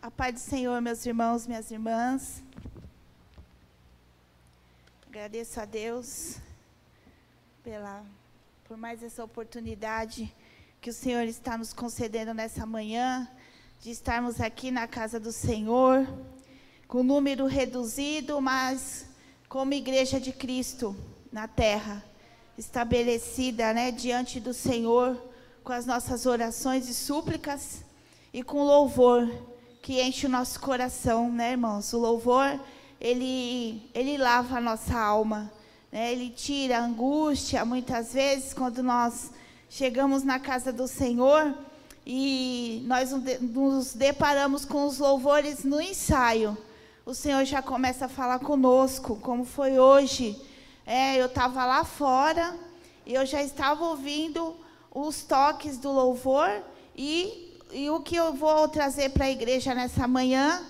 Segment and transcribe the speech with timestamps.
[0.00, 2.40] A paz do Senhor, meus irmãos, minhas irmãs.
[5.08, 6.36] Agradeço a Deus
[7.64, 8.04] pela,
[8.64, 10.32] por mais essa oportunidade
[10.80, 13.28] que o Senhor está nos concedendo nessa manhã,
[13.80, 16.06] de estarmos aqui na casa do Senhor,
[16.86, 19.04] com número reduzido, mas
[19.48, 20.94] como igreja de Cristo
[21.32, 22.04] na terra,
[22.56, 25.20] estabelecida né, diante do Senhor,
[25.64, 27.84] com as nossas orações e súplicas
[28.32, 29.57] e com louvor
[29.88, 31.94] que enche o nosso coração, né, irmãos?
[31.94, 32.60] O louvor,
[33.00, 35.50] ele, ele lava a nossa alma,
[35.90, 36.12] né?
[36.12, 39.30] Ele tira a angústia, muitas vezes, quando nós
[39.70, 41.54] chegamos na casa do Senhor
[42.06, 46.54] e nós nos deparamos com os louvores no ensaio.
[47.06, 50.38] O Senhor já começa a falar conosco, como foi hoje.
[50.84, 52.54] É, eu estava lá fora
[53.06, 54.54] e eu já estava ouvindo
[54.94, 56.62] os toques do louvor
[56.94, 60.64] e e o que eu vou trazer para a igreja nessa manhã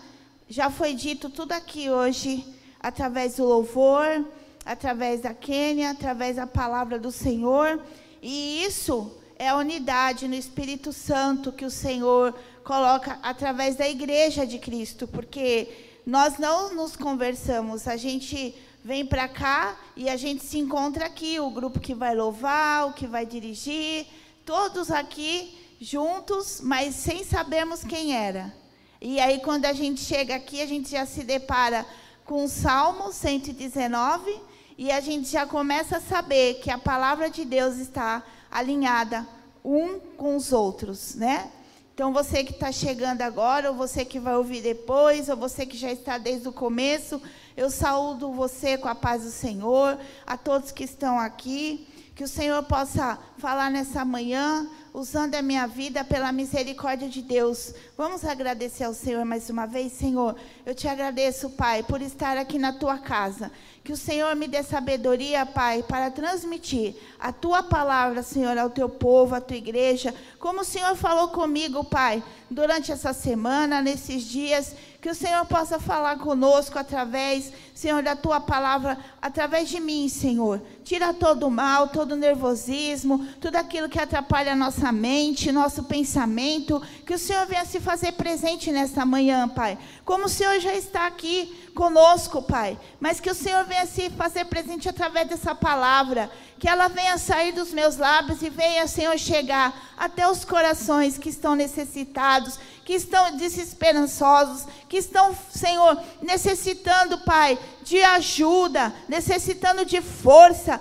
[0.48, 2.44] já foi dito tudo aqui hoje,
[2.80, 4.24] através do louvor,
[4.64, 7.80] através da Quênia, através da palavra do Senhor.
[8.20, 14.46] E isso é a unidade no Espírito Santo que o Senhor coloca através da igreja
[14.46, 15.68] de Cristo, porque
[16.04, 21.38] nós não nos conversamos, a gente vem para cá e a gente se encontra aqui,
[21.38, 24.06] o grupo que vai louvar, o que vai dirigir,
[24.44, 28.54] todos aqui juntos, mas sem sabermos quem era.
[29.00, 31.86] E aí, quando a gente chega aqui, a gente já se depara
[32.24, 34.40] com o Salmo 119
[34.76, 39.26] e a gente já começa a saber que a palavra de Deus está alinhada
[39.64, 41.50] um com os outros, né?
[41.94, 45.76] Então, você que está chegando agora, ou você que vai ouvir depois, ou você que
[45.76, 47.20] já está desde o começo,
[47.56, 51.88] eu saúdo você com a paz do Senhor, a todos que estão aqui.
[52.14, 57.74] Que o Senhor possa falar nessa manhã usando a minha vida pela misericórdia de Deus.
[57.96, 60.34] Vamos agradecer ao Senhor mais uma vez, Senhor.
[60.64, 63.50] Eu te agradeço, Pai, por estar aqui na tua casa.
[63.84, 68.88] Que o Senhor me dê sabedoria, Pai, para transmitir a tua palavra, Senhor, ao teu
[68.88, 70.14] povo, à tua igreja.
[70.38, 75.78] Como o Senhor falou comigo, Pai, durante essa semana, nesses dias, que o Senhor possa
[75.78, 80.60] falar conosco através, Senhor, da tua palavra, através de mim, Senhor.
[80.82, 85.84] Tira todo o mal, todo o nervosismo, tudo aquilo que atrapalha a nossa mente, nosso
[85.84, 86.82] pensamento.
[87.06, 89.78] Que o Senhor venha se fazer presente nesta manhã, Pai.
[90.04, 92.76] Como o Senhor já está aqui conosco, Pai.
[92.98, 96.28] Mas que o Senhor venha se fazer presente através dessa palavra.
[96.58, 101.28] Que ela venha sair dos meus lábios e venha, Senhor, chegar até os corações que
[101.28, 110.80] estão necessitados, que estão desesperançosos, que estão, Senhor, necessitando, Pai, de ajuda, necessitando de força,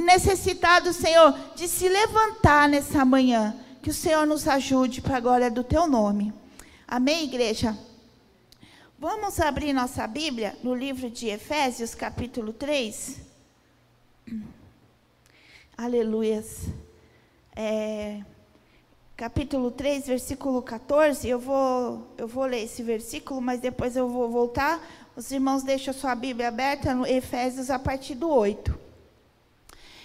[0.00, 3.54] necessitado, Senhor, de se levantar nessa manhã.
[3.80, 6.32] Que o Senhor nos ajude para a glória do teu nome.
[6.88, 7.78] Amém, igreja?
[8.98, 13.18] Vamos abrir nossa Bíblia no livro de Efésios, capítulo 3.
[15.78, 16.62] Aleluias.
[17.54, 18.22] É,
[19.22, 21.28] capítulo 3, versículo 14.
[21.28, 24.84] Eu vou, eu vou ler esse versículo, mas depois eu vou voltar.
[25.14, 28.76] Os irmãos deixam sua Bíblia aberta no Efésios a partir do 8.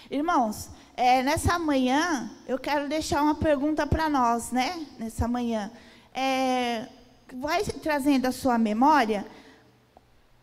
[0.08, 4.86] Irmãos, é, nessa manhã eu quero deixar uma pergunta para nós, né?
[5.00, 5.68] Nessa manhã.
[6.14, 6.86] É,
[7.34, 9.26] vai trazendo à sua memória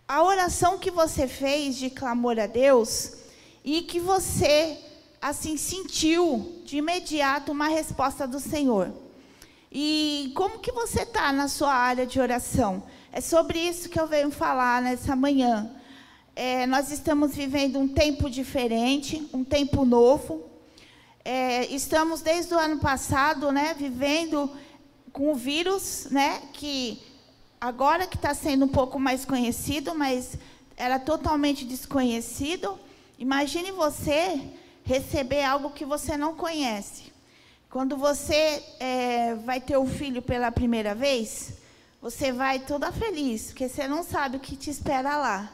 [0.05, 3.13] a oração que você fez de clamor a Deus
[3.63, 4.77] e que você
[5.21, 8.91] assim sentiu de imediato uma resposta do Senhor.
[9.71, 12.83] E como que você está na sua área de oração?
[13.11, 15.71] É sobre isso que eu venho falar nessa manhã.
[16.35, 20.43] É, nós estamos vivendo um tempo diferente, um tempo novo.
[21.23, 24.51] É, estamos desde o ano passado, né, vivendo
[25.11, 27.01] com o vírus, né, que
[27.59, 30.37] agora que está sendo um pouco mais conhecido, mas
[30.77, 32.77] era totalmente desconhecido.
[33.17, 34.41] Imagine você
[34.85, 37.12] receber algo que você não conhece.
[37.69, 41.56] Quando você é, vai ter o filho pela primeira vez,
[42.01, 45.52] você vai toda feliz, porque você não sabe o que te espera lá.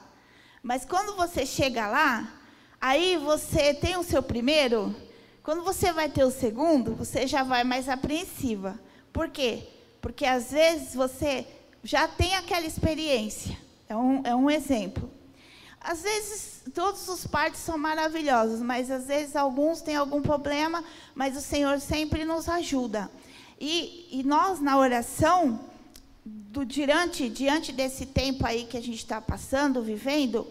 [0.62, 2.32] Mas quando você chega lá,
[2.80, 4.96] aí você tem o seu primeiro,
[5.42, 8.80] quando você vai ter o segundo, você já vai mais apreensiva.
[9.12, 9.64] Por quê?
[10.02, 11.48] Porque às vezes você
[11.84, 13.58] já tem aquela experiência.
[13.90, 15.10] É um, é um exemplo.
[15.84, 20.84] Às vezes, todos os partos são maravilhosos, mas às vezes alguns têm algum problema,
[21.16, 23.10] mas o Senhor sempre nos ajuda.
[23.60, 25.60] E, e nós, na oração,
[26.24, 30.48] do, diante, diante desse tempo aí que a gente está passando, vivendo,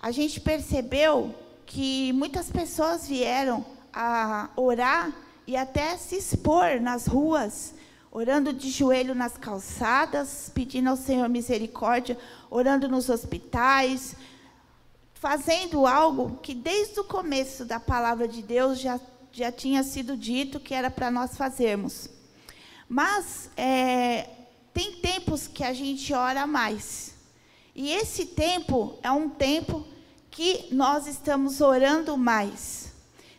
[0.00, 1.34] a gente percebeu
[1.66, 5.12] que muitas pessoas vieram a orar
[5.46, 7.74] e até se expor nas ruas
[8.14, 12.18] orando de joelho nas calçadas, pedindo ao Senhor misericórdia,
[12.50, 14.14] orando nos hospitais,
[15.22, 18.98] fazendo algo que desde o começo da palavra de Deus já,
[19.30, 22.08] já tinha sido dito que era para nós fazermos.
[22.88, 24.28] Mas é,
[24.74, 27.14] tem tempos que a gente ora mais.
[27.72, 29.86] E esse tempo é um tempo
[30.28, 32.92] que nós estamos orando mais.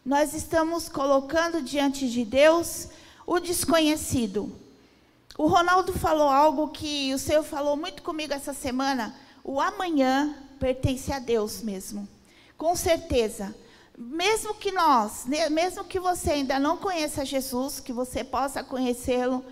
[0.05, 2.87] Nós estamos colocando diante de Deus
[3.27, 4.55] o desconhecido.
[5.37, 9.13] O Ronaldo falou algo que o Senhor falou muito comigo essa semana.
[9.43, 10.33] O amanhã
[10.63, 12.07] pertence a Deus mesmo.
[12.57, 13.53] Com certeza.
[13.97, 19.43] Mesmo que nós, mesmo que você ainda não conheça Jesus, que você possa conhecê-lo,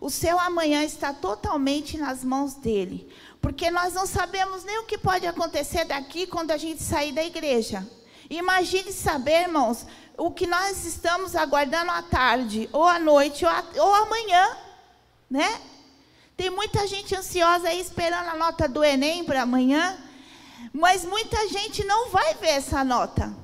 [0.00, 3.12] o seu amanhã está totalmente nas mãos dele.
[3.40, 7.24] Porque nós não sabemos nem o que pode acontecer daqui quando a gente sair da
[7.24, 7.84] igreja.
[8.30, 9.84] Imagine saber, irmãos,
[10.16, 14.56] o que nós estamos aguardando à tarde, ou à noite, ou, a, ou amanhã
[15.28, 15.60] né?
[16.36, 19.98] Tem muita gente ansiosa aí esperando a nota do Enem para amanhã,
[20.72, 23.34] mas muita gente não vai ver essa nota.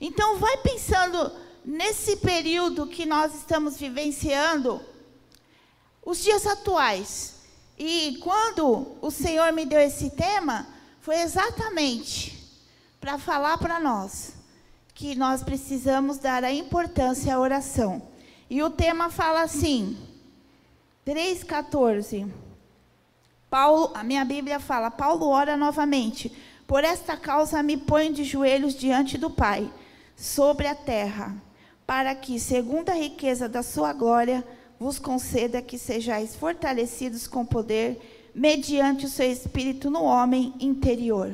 [0.00, 1.32] Então, vai pensando
[1.64, 4.80] nesse período que nós estamos vivenciando,
[6.04, 7.34] os dias atuais.
[7.78, 10.66] E quando o Senhor me deu esse tema,
[11.00, 12.36] foi exatamente
[13.00, 14.34] para falar para nós
[14.94, 18.00] que nós precisamos dar a importância à oração.
[18.48, 19.98] E o tema fala assim:
[21.04, 22.45] 3,14.
[23.50, 26.32] Paulo, a minha Bíblia fala, Paulo ora novamente.
[26.66, 29.70] Por esta causa me ponho de joelhos diante do Pai,
[30.16, 31.34] sobre a terra,
[31.86, 34.44] para que, segundo a riqueza da sua glória,
[34.78, 41.32] vos conceda que sejais fortalecidos com poder, mediante o seu espírito no homem interior.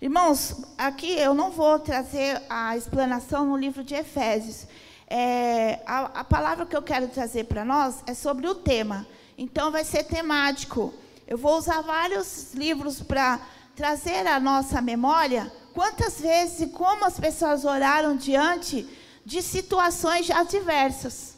[0.00, 4.66] Irmãos, aqui eu não vou trazer a explanação no livro de Efésios,
[5.06, 9.06] é, a, a palavra que eu quero trazer para nós é sobre o tema.
[9.36, 10.94] Então, vai ser temático.
[11.30, 13.40] Eu vou usar vários livros para
[13.76, 18.84] trazer à nossa memória quantas vezes e como as pessoas oraram diante
[19.24, 21.36] de situações já diversas.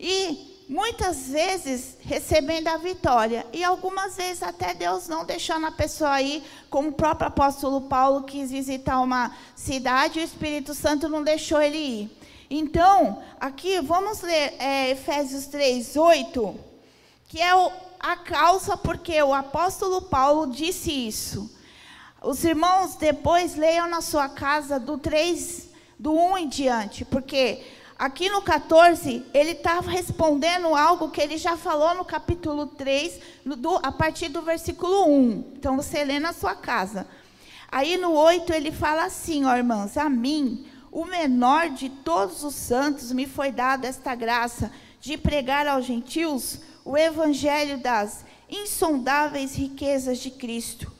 [0.00, 3.46] E muitas vezes recebendo a vitória.
[3.52, 8.24] E algumas vezes até Deus não deixando a pessoa ir, como o próprio apóstolo Paulo
[8.24, 12.18] quis visitar uma cidade o Espírito Santo não deixou ele ir.
[12.50, 16.58] Então, aqui vamos ler é, Efésios 3, 8,
[17.28, 21.54] que é o, a causa porque o apóstolo Paulo disse isso.
[22.22, 25.68] Os irmãos depois leiam na sua casa do 3,
[25.98, 27.62] do 1 em diante, porque
[27.98, 33.54] aqui no 14 ele está respondendo algo que ele já falou no capítulo 3, no,
[33.54, 35.52] do, a partir do versículo 1.
[35.56, 37.06] Então você lê na sua casa.
[37.70, 42.54] Aí no 8 ele fala assim, ó irmãs, a mim o menor de todos os
[42.54, 46.58] santos, me foi dada esta graça de pregar aos gentios
[46.90, 50.90] o evangelho das insondáveis riquezas de Cristo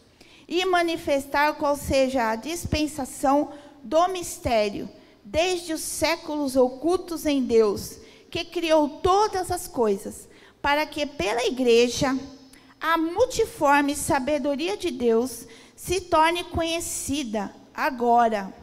[0.47, 3.51] e manifestar qual seja a dispensação
[3.83, 4.89] do mistério,
[5.25, 7.99] desde os séculos ocultos em Deus,
[8.31, 10.29] que criou todas as coisas,
[10.63, 12.17] para que pela igreja
[12.81, 15.45] a multiforme sabedoria de Deus
[15.75, 18.55] se torne conhecida agora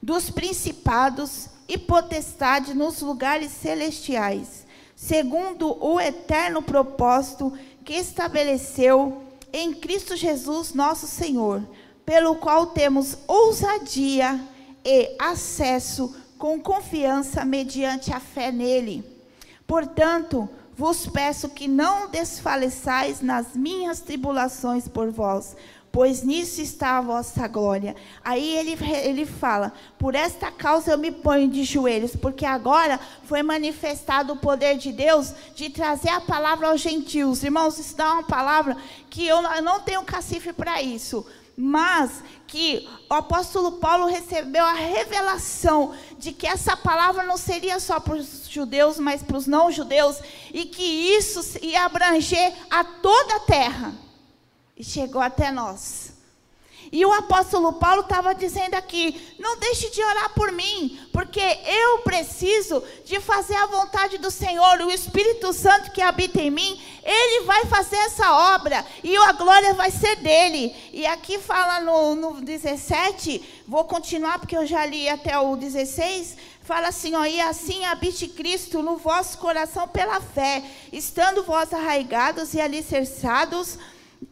[0.00, 4.61] dos principados e potestades nos lugares celestiais,
[5.02, 7.52] segundo o eterno propósito
[7.84, 9.20] que estabeleceu
[9.52, 11.60] em Cristo Jesus, nosso Senhor,
[12.06, 14.40] pelo qual temos ousadia
[14.84, 19.04] e acesso com confiança mediante a fé nele.
[19.66, 25.56] Portanto, vos peço que não desfaleçais nas minhas tribulações por vós,
[25.92, 27.94] pois nisso está a vossa glória.
[28.24, 33.42] Aí ele, ele fala: por esta causa eu me ponho de joelhos, porque agora foi
[33.42, 37.44] manifestado o poder de Deus de trazer a palavra aos gentios.
[37.44, 38.76] Irmãos, isso dá uma palavra
[39.10, 41.24] que eu não tenho cacife para isso.
[41.54, 48.00] Mas que o apóstolo Paulo recebeu a revelação de que essa palavra não seria só
[48.00, 50.18] para os judeus, mas para os não-judeus,
[50.50, 53.92] e que isso ia abranger a toda a terra
[54.82, 56.10] e chegou até nós.
[56.90, 61.98] E o apóstolo Paulo estava dizendo aqui: não deixe de orar por mim, porque eu
[62.00, 64.80] preciso de fazer a vontade do Senhor.
[64.80, 69.72] O Espírito Santo que habita em mim, ele vai fazer essa obra e a glória
[69.74, 70.74] vai ser dele.
[70.92, 76.36] E aqui fala no, no 17, vou continuar porque eu já li até o 16.
[76.64, 80.62] Fala assim, ó, e assim habite Cristo no vosso coração pela fé,
[80.92, 83.78] estando vós arraigados e alicerçados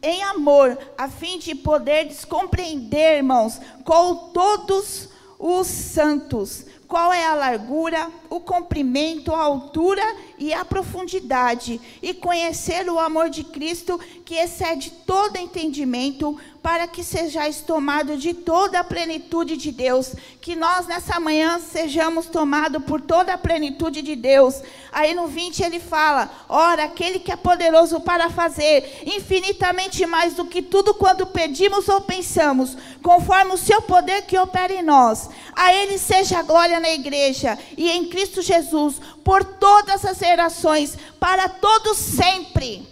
[0.01, 7.33] em amor, a fim de poder compreender, irmãos, com todos os santos, qual é a
[7.33, 10.03] largura, o comprimento, a altura
[10.41, 17.03] e a profundidade, e conhecer o amor de Cristo que excede todo entendimento, para que
[17.03, 20.13] sejais tomados de toda a plenitude de Deus.
[20.39, 24.61] Que nós nessa manhã sejamos tomados por toda a plenitude de Deus.
[24.91, 30.45] Aí no 20 ele fala: Ora, aquele que é poderoso para fazer infinitamente mais do
[30.45, 35.29] que tudo quando pedimos ou pensamos, conforme o seu poder que opera em nós.
[35.55, 40.97] A ele seja a glória na igreja e em Cristo Jesus, por todas as gerações,
[41.19, 42.87] para todos sempre.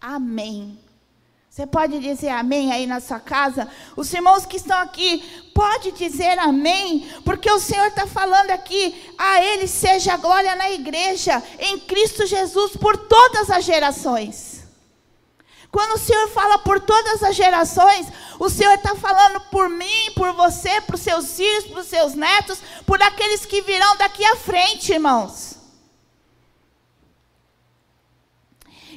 [0.00, 0.78] Amém.
[1.52, 3.68] Você pode dizer amém aí na sua casa?
[3.94, 5.22] Os irmãos que estão aqui,
[5.54, 10.70] pode dizer amém, porque o Senhor está falando aqui, a Ele seja a glória na
[10.70, 14.51] igreja, em Cristo Jesus, por todas as gerações.
[15.72, 18.06] Quando o Senhor fala por todas as gerações,
[18.38, 23.02] o Senhor está falando por mim, por você, por seus filhos, por seus netos, por
[23.02, 25.56] aqueles que virão daqui à frente, irmãos.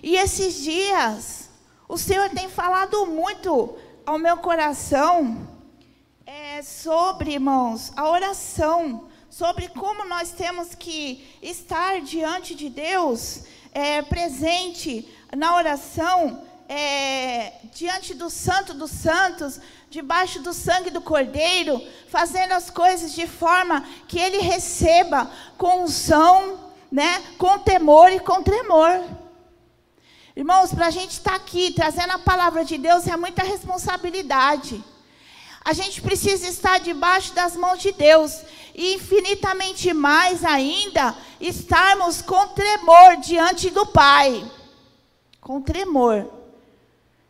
[0.03, 1.49] E esses dias,
[1.87, 5.47] o Senhor tem falado muito ao meu coração
[6.25, 14.01] é, sobre, irmãos, a oração, sobre como nós temos que estar diante de Deus, é,
[14.01, 22.53] presente na oração, é, diante do Santo dos Santos, debaixo do sangue do Cordeiro, fazendo
[22.53, 29.03] as coisas de forma que Ele receba com unção, né, com temor e com tremor.
[30.35, 34.83] Irmãos, para a gente estar tá aqui trazendo a palavra de Deus é muita responsabilidade.
[35.63, 38.43] A gente precisa estar debaixo das mãos de Deus.
[38.75, 44.45] E infinitamente mais ainda, estarmos com tremor diante do Pai.
[45.39, 46.29] Com tremor.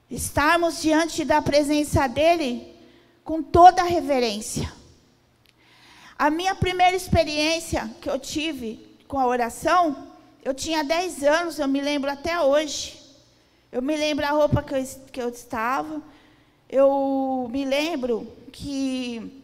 [0.10, 2.76] Estarmos diante da presença dEle
[3.24, 4.72] com toda a reverência.
[6.18, 11.68] A minha primeira experiência que eu tive com a oração eu tinha 10 anos, eu
[11.68, 13.02] me lembro até hoje.
[13.72, 16.04] Eu me lembro a roupa que eu, que eu estava.
[16.70, 19.44] Eu me lembro que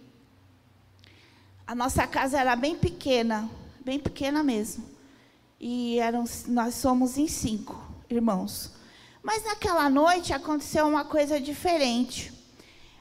[1.65, 3.49] a nossa casa era bem pequena,
[3.83, 4.85] bem pequena mesmo.
[5.59, 8.71] E eram, nós somos em cinco irmãos.
[9.21, 12.33] Mas naquela noite aconteceu uma coisa diferente.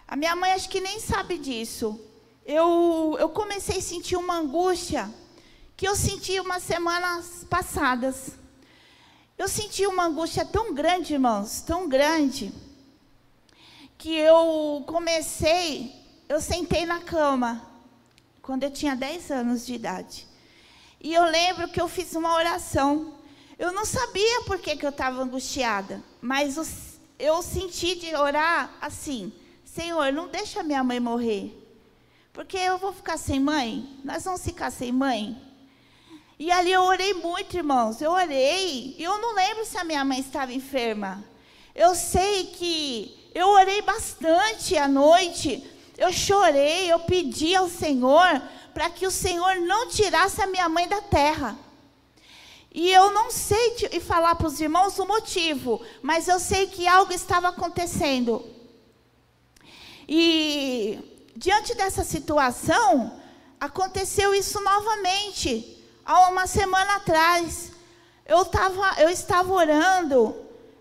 [0.07, 1.99] A minha mãe acho que nem sabe disso.
[2.45, 5.09] Eu, eu comecei a sentir uma angústia
[5.77, 8.33] que eu senti umas semanas passadas.
[9.39, 12.53] Eu senti uma angústia tão grande, irmãos, tão grande,
[13.97, 15.95] que eu comecei,
[16.29, 17.67] eu sentei na cama,
[18.43, 20.29] quando eu tinha 10 anos de idade.
[21.01, 23.15] E eu lembro que eu fiz uma oração.
[23.59, 29.33] Eu não sabia por que, que eu estava angustiada, mas eu senti de orar assim:
[29.65, 31.57] Senhor, não deixa minha mãe morrer,
[32.33, 35.51] porque eu vou ficar sem mãe, nós vamos ficar sem mãe.
[36.41, 38.01] E ali eu orei muito, irmãos.
[38.01, 38.97] Eu orei.
[38.99, 41.23] E eu não lembro se a minha mãe estava enferma.
[41.75, 45.63] Eu sei que eu orei bastante à noite.
[45.99, 48.41] Eu chorei, eu pedi ao Senhor
[48.73, 51.59] para que o Senhor não tirasse a minha mãe da terra.
[52.73, 56.87] E eu não sei te, falar para os irmãos o motivo, mas eu sei que
[56.87, 58.45] algo estava acontecendo.
[60.09, 63.21] E diante dessa situação,
[63.59, 67.73] aconteceu isso novamente há uma semana atrás,
[68.27, 70.35] eu, tava, eu estava orando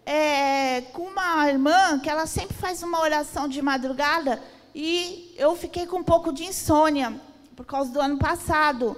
[0.05, 4.41] é, com uma irmã que ela sempre faz uma oração de madrugada
[4.73, 7.19] e eu fiquei com um pouco de insônia
[7.55, 8.95] por causa do ano passado.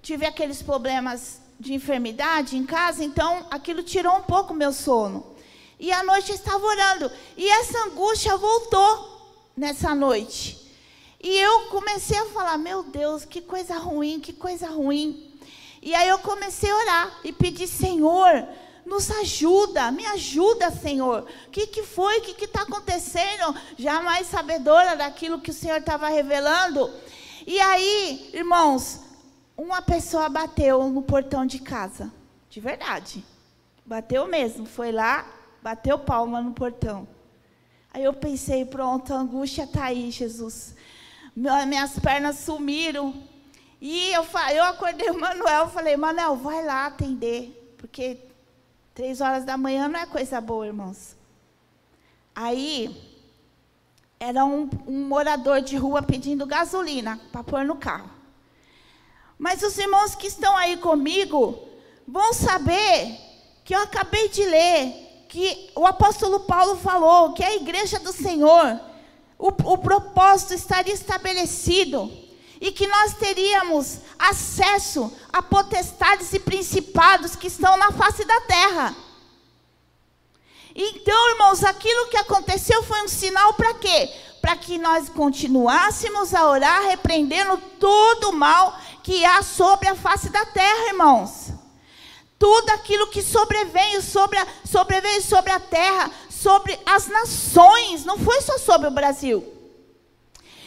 [0.00, 5.24] Tive aqueles problemas de enfermidade em casa, então aquilo tirou um pouco meu sono.
[5.80, 10.60] E à noite eu estava orando e essa angústia voltou nessa noite.
[11.22, 15.32] E eu comecei a falar: Meu Deus, que coisa ruim, que coisa ruim.
[15.80, 18.46] E aí eu comecei a orar e pedir, Senhor,
[18.84, 21.26] nos ajuda, me ajuda, Senhor.
[21.46, 22.18] O que, que foi?
[22.18, 23.54] O que está acontecendo?
[23.78, 26.90] Jamais sabedora daquilo que o Senhor estava revelando.
[27.46, 29.00] E aí, irmãos,
[29.56, 32.12] uma pessoa bateu no portão de casa.
[32.50, 33.24] De verdade.
[33.84, 34.66] Bateu mesmo.
[34.66, 35.26] Foi lá,
[35.62, 37.06] bateu palma no portão.
[37.92, 40.74] Aí eu pensei, pronto, a angústia está aí, Jesus.
[41.36, 43.14] Minhas pernas sumiram.
[43.80, 48.18] E eu, eu acordei o Manuel, falei, Manuel, vai lá atender, porque
[48.94, 51.14] três horas da manhã não é coisa boa, irmãos.
[52.34, 52.96] Aí,
[54.18, 58.13] era um, um morador de rua pedindo gasolina para pôr no carro.
[59.44, 61.68] Mas os irmãos que estão aí comigo
[62.08, 63.14] vão saber
[63.62, 68.80] que eu acabei de ler que o apóstolo Paulo falou que a igreja do Senhor,
[69.38, 72.10] o, o propósito estaria estabelecido
[72.58, 78.96] e que nós teríamos acesso a potestades e principados que estão na face da terra.
[80.74, 84.10] Então, irmãos, aquilo que aconteceu foi um sinal para quê?
[84.44, 90.28] Para que nós continuássemos a orar, repreendendo todo o mal que há sobre a face
[90.28, 91.48] da terra, irmãos.
[92.38, 98.42] Tudo aquilo que sobreveio sobre a, sobreveio sobre a terra, sobre as nações, não foi
[98.42, 99.42] só sobre o Brasil.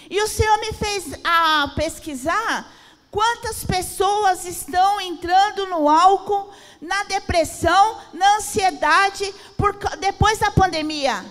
[0.09, 2.73] E o Senhor me fez a pesquisar
[3.11, 6.49] quantas pessoas estão entrando no álcool,
[6.81, 11.23] na depressão, na ansiedade, por, depois da pandemia.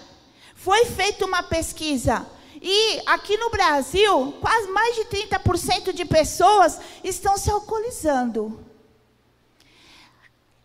[0.54, 2.35] Foi feita uma pesquisa.
[2.60, 8.64] E aqui no Brasil, quase mais de 30% de pessoas estão se alcoolizando.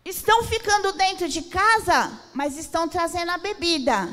[0.04, 4.08] Estão ficando dentro de casa, mas estão trazendo a bebida.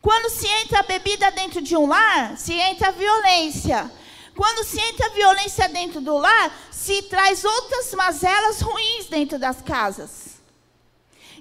[0.00, 3.90] Quando se entra a bebida dentro de um lar, se entra a violência.
[4.36, 9.62] Quando se entra a violência dentro do lar, se traz outras mazelas ruins dentro das
[9.62, 10.23] casas.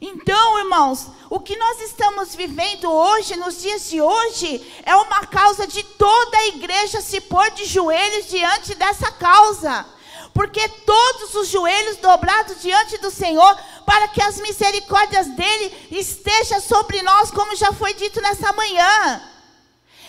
[0.06, 5.66] Então, irmãos, o que nós estamos vivendo hoje, nos dias de hoje, é uma causa
[5.66, 9.86] de toda a igreja se pôr de joelhos diante dessa causa
[10.34, 13.56] porque todos os joelhos dobrados diante do Senhor,
[13.86, 19.22] para que as misericórdias dele estejam sobre nós, como já foi dito nessa manhã.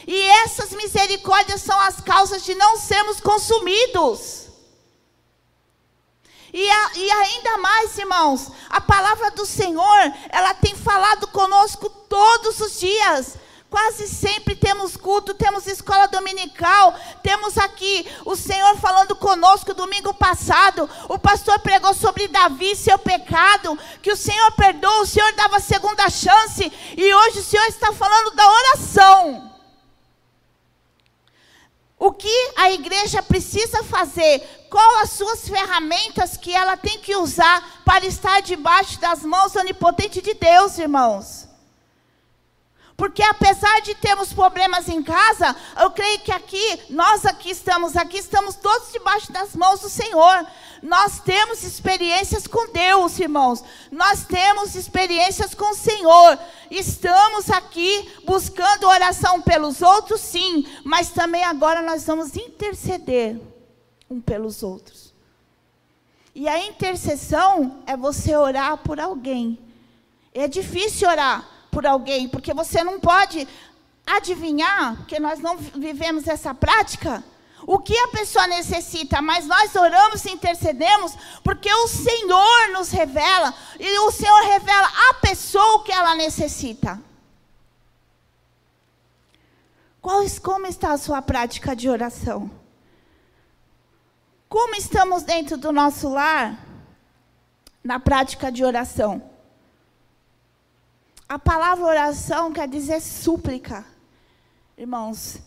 [0.06, 4.43] E essas misericórdias são as causas de não sermos consumidos.
[6.56, 12.60] E, a, e, ainda mais, irmãos, a palavra do Senhor, ela tem falado conosco todos
[12.60, 13.36] os dias.
[13.68, 16.94] Quase sempre temos culto, temos escola dominical,
[17.24, 20.88] temos aqui o Senhor falando conosco domingo passado.
[21.08, 26.08] O pastor pregou sobre Davi, seu pecado, que o Senhor perdoa, o Senhor dava segunda
[26.08, 29.54] chance, e hoje o Senhor está falando da oração.
[31.98, 34.63] O que a igreja precisa fazer?
[34.74, 40.20] Qual as suas ferramentas que ela tem que usar para estar debaixo das mãos onipotentes
[40.20, 41.46] de Deus, irmãos?
[42.96, 48.18] Porque apesar de termos problemas em casa, eu creio que aqui, nós aqui estamos aqui,
[48.18, 50.44] estamos todos debaixo das mãos do Senhor.
[50.82, 53.62] Nós temos experiências com Deus, irmãos.
[53.92, 56.36] Nós temos experiências com o Senhor.
[56.68, 63.53] Estamos aqui buscando oração pelos outros, sim, mas também agora nós vamos interceder
[64.10, 65.14] um pelos outros.
[66.34, 69.58] E a intercessão é você orar por alguém.
[70.32, 73.46] É difícil orar por alguém, porque você não pode
[74.06, 77.22] adivinhar, porque nós não vivemos essa prática,
[77.66, 83.54] o que a pessoa necessita, mas nós oramos e intercedemos, porque o Senhor nos revela,
[83.78, 87.00] e o Senhor revela a pessoa o que ela necessita.
[90.02, 92.50] Qual, como está a sua prática de oração?
[94.48, 96.58] Como estamos dentro do nosso lar
[97.82, 99.22] na prática de oração?
[101.28, 103.84] A palavra oração quer dizer súplica.
[104.76, 105.38] Irmãos,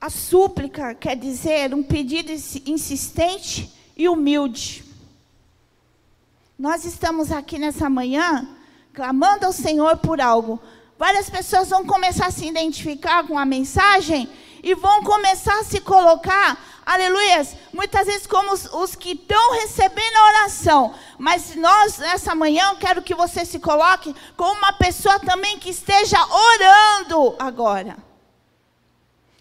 [0.00, 2.30] a súplica quer dizer um pedido
[2.66, 4.84] insistente e humilde.
[6.58, 8.48] Nós estamos aqui nessa manhã
[8.92, 10.60] clamando ao Senhor por algo.
[10.96, 14.28] Várias pessoas vão começar a se identificar com a mensagem
[14.62, 20.16] e vão começar a se colocar aleluias, muitas vezes como os, os que estão recebendo
[20.16, 25.18] a oração, mas nós, nessa manhã, eu quero que você se coloque como uma pessoa
[25.20, 27.96] também que esteja orando agora.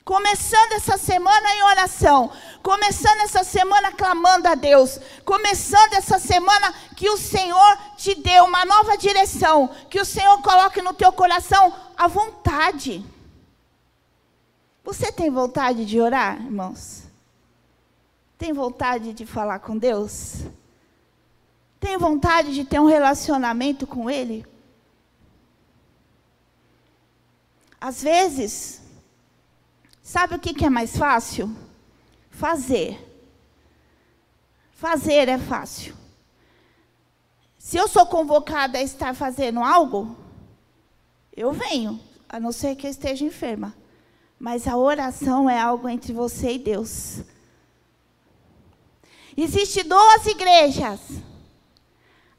[0.05, 2.29] Começando essa semana em oração,
[2.61, 8.65] começando essa semana clamando a Deus, começando essa semana que o Senhor te deu uma
[8.65, 13.05] nova direção, que o Senhor coloque no teu coração a vontade.
[14.83, 17.02] Você tem vontade de orar, irmãos?
[18.43, 20.43] Tem vontade de falar com Deus?
[21.79, 24.45] Tem vontade de ter um relacionamento com Ele?
[27.79, 28.81] Às vezes,
[30.01, 31.55] sabe o que, é mais fácil?
[32.29, 32.99] Fazer.
[34.73, 35.95] Fazer é fácil.
[37.57, 40.17] Se eu sou convocada a estar fazendo algo,
[41.33, 43.73] eu venho, a não ser que eu esteja enferma.
[44.37, 47.23] Mas a oração é algo entre você e Deus.
[49.35, 50.99] Existem duas igrejas.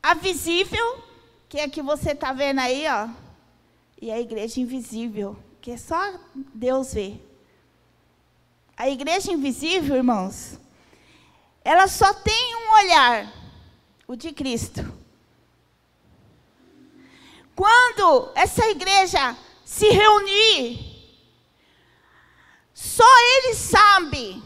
[0.03, 1.03] A visível,
[1.49, 3.09] que é a que você está vendo aí, ó.
[4.01, 7.21] E a igreja invisível, que é só Deus ver.
[8.77, 10.59] A igreja invisível, irmãos,
[11.65, 13.33] ela só tem um olhar,
[14.07, 14.93] o de Cristo.
[17.55, 20.95] Quando essa igreja se reunir,
[22.75, 23.05] só
[23.37, 24.43] ele sabe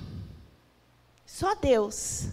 [1.25, 2.29] Só Deus.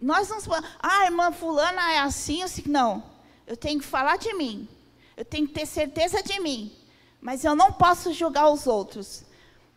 [0.00, 0.38] Nós não.
[0.80, 2.64] Ah, irmã Fulana é assim, assim.
[2.66, 3.02] Não.
[3.46, 4.68] Eu tenho que falar de mim.
[5.16, 6.72] Eu tenho que ter certeza de mim.
[7.20, 9.24] Mas eu não posso julgar os outros.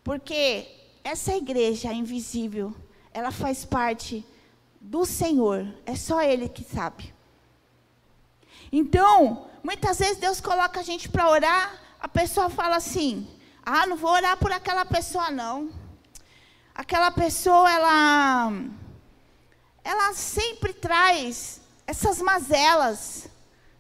[0.04, 0.68] Porque
[1.04, 2.74] essa igreja invisível,
[3.14, 4.26] ela faz parte
[4.80, 5.68] do Senhor.
[5.86, 7.14] É só Ele que sabe.
[8.72, 13.28] Então, muitas vezes Deus coloca a gente para orar, a pessoa fala assim:
[13.66, 15.72] "Ah, não vou orar por aquela pessoa não.
[16.76, 18.52] Aquela pessoa ela
[19.90, 23.28] ela sempre traz essas mazelas.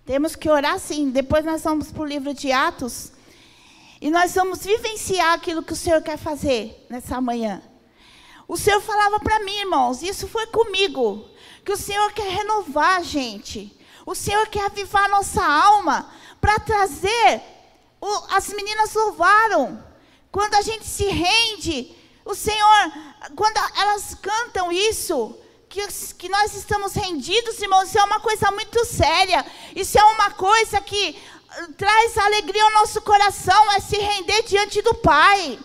[0.07, 1.11] Temos que orar sim.
[1.11, 3.11] Depois nós vamos para o livro de Atos.
[4.01, 7.61] E nós vamos vivenciar aquilo que o Senhor quer fazer nessa manhã.
[8.47, 11.29] O Senhor falava para mim, irmãos, isso foi comigo,
[11.63, 13.71] que o Senhor quer renovar a gente.
[14.03, 17.43] O Senhor quer avivar a nossa alma para trazer.
[18.01, 19.83] O, as meninas louvaram.
[20.31, 21.95] Quando a gente se rende,
[22.25, 22.91] o Senhor,
[23.35, 25.37] quando elas cantam isso,
[25.69, 29.45] que, que nós estamos rendidos, irmãos, isso é uma coisa muito séria.
[29.75, 31.15] Isso é uma coisa que
[31.49, 35.59] ah, traz alegria ao nosso coração, é se render diante do Pai.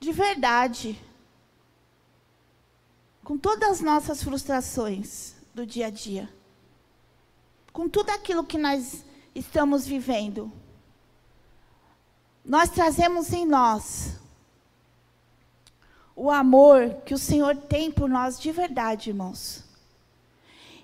[0.00, 1.00] De verdade.
[3.22, 6.28] Com todas as nossas frustrações do dia a dia.
[7.72, 10.52] Com tudo aquilo que nós estamos vivendo.
[12.44, 14.18] Nós trazemos em nós
[16.18, 19.62] o amor que o Senhor tem por nós de verdade, irmãos.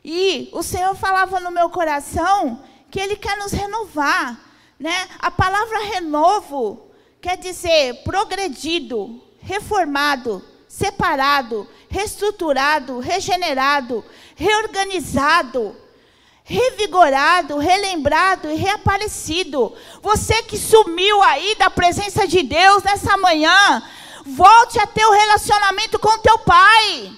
[0.05, 4.41] E o Senhor falava no meu coração que Ele quer nos renovar.
[4.79, 5.09] Né?
[5.19, 6.87] A palavra renovo
[7.21, 14.05] quer dizer progredido, reformado, separado, reestruturado, regenerado,
[14.37, 15.75] reorganizado,
[16.45, 19.75] revigorado, relembrado e reaparecido.
[20.01, 23.83] Você que sumiu aí da presença de Deus nessa manhã,
[24.25, 27.13] Volte a ter o relacionamento com teu pai.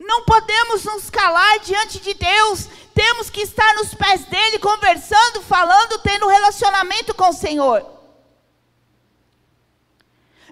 [0.00, 2.68] Não podemos nos calar diante de Deus.
[2.94, 7.94] Temos que estar nos pés dele, conversando, falando, tendo relacionamento com o Senhor.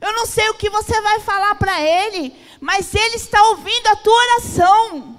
[0.00, 3.96] Eu não sei o que você vai falar para ele, mas ele está ouvindo a
[3.96, 5.18] tua oração.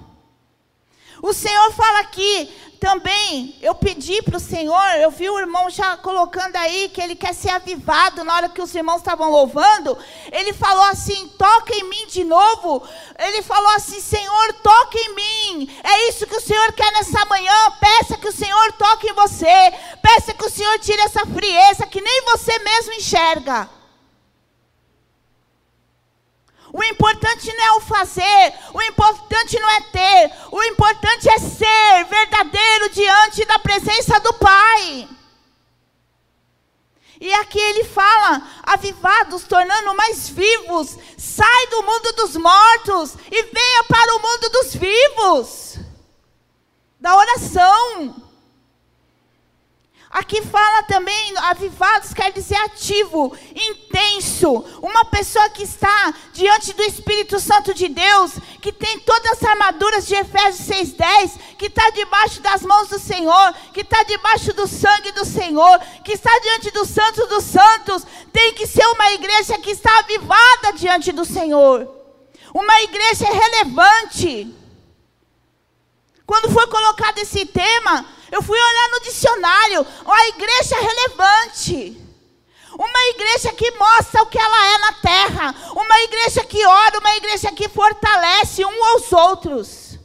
[1.22, 2.54] O Senhor fala aqui:
[2.84, 7.16] também eu pedi para o Senhor, eu vi o irmão já colocando aí que ele
[7.16, 9.98] quer ser avivado na hora que os irmãos estavam louvando.
[10.30, 12.86] Ele falou assim: toca em mim de novo.
[13.18, 15.80] Ele falou assim: Senhor, toca em mim.
[15.82, 17.72] É isso que o Senhor quer nessa manhã.
[17.80, 19.74] Peça que o Senhor toque em você.
[20.02, 23.70] Peça que o Senhor tire essa frieza que nem você mesmo enxerga.
[26.74, 32.06] O importante não é o fazer, o importante não é ter, o importante é ser
[32.10, 35.08] verdadeiro diante da presença do Pai.
[37.22, 43.84] E aqui ele fala: avivados, tornando mais vivos, sai do mundo dos mortos e venha
[43.84, 45.78] para o mundo dos vivos.
[47.00, 48.03] Da oração.
[50.14, 54.64] Aqui fala também, avivados quer dizer ativo, intenso.
[54.80, 60.06] Uma pessoa que está diante do Espírito Santo de Deus, que tem todas as armaduras
[60.06, 65.12] de Efésios 6,10, que está debaixo das mãos do Senhor, que está debaixo do sangue
[65.14, 69.72] do Senhor, que está diante do Santo dos Santos, tem que ser uma igreja que
[69.72, 71.90] está avivada diante do Senhor.
[72.54, 74.56] Uma igreja relevante.
[76.24, 82.02] Quando foi colocado esse tema, eu fui olhar no dicionário, uma igreja relevante.
[82.74, 85.56] Uma igreja que mostra o que ela é na terra.
[85.74, 90.00] Uma igreja que ora, uma igreja que fortalece um aos outros.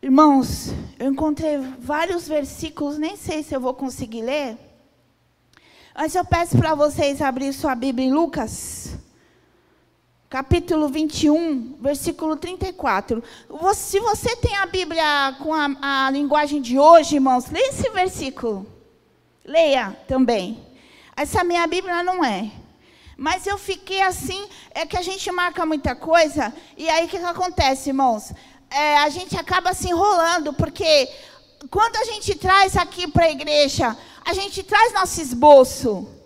[0.00, 4.56] Irmãos, eu encontrei vários versículos, nem sei se eu vou conseguir ler.
[5.94, 8.96] Mas eu peço para vocês abrir sua Bíblia em Lucas
[10.28, 13.22] capítulo 21, versículo 34.
[13.74, 18.66] Se você tem a Bíblia com a, a linguagem de hoje, irmãos, leia esse versículo.
[19.44, 20.62] Leia também.
[21.16, 22.50] Essa minha Bíblia não é.
[23.16, 27.18] Mas eu fiquei assim, é que a gente marca muita coisa, e aí o que,
[27.18, 28.32] que acontece, irmãos?
[28.70, 31.08] É, a gente acaba se enrolando, porque
[31.70, 36.17] quando a gente traz aqui para a igreja, a gente traz nosso esboço.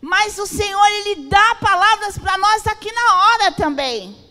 [0.00, 4.28] Mas o Senhor, Ele dá palavras para nós aqui na hora também.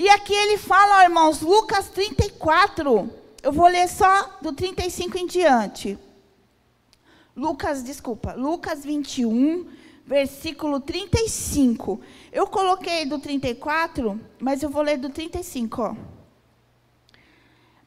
[0.00, 3.10] E aqui ele fala, ó, irmãos, Lucas 34.
[3.42, 5.98] Eu vou ler só do 35 em diante.
[7.36, 9.66] Lucas, desculpa, Lucas 21,
[10.06, 12.00] versículo 35.
[12.32, 15.94] Eu coloquei do 34, mas eu vou ler do 35, ó.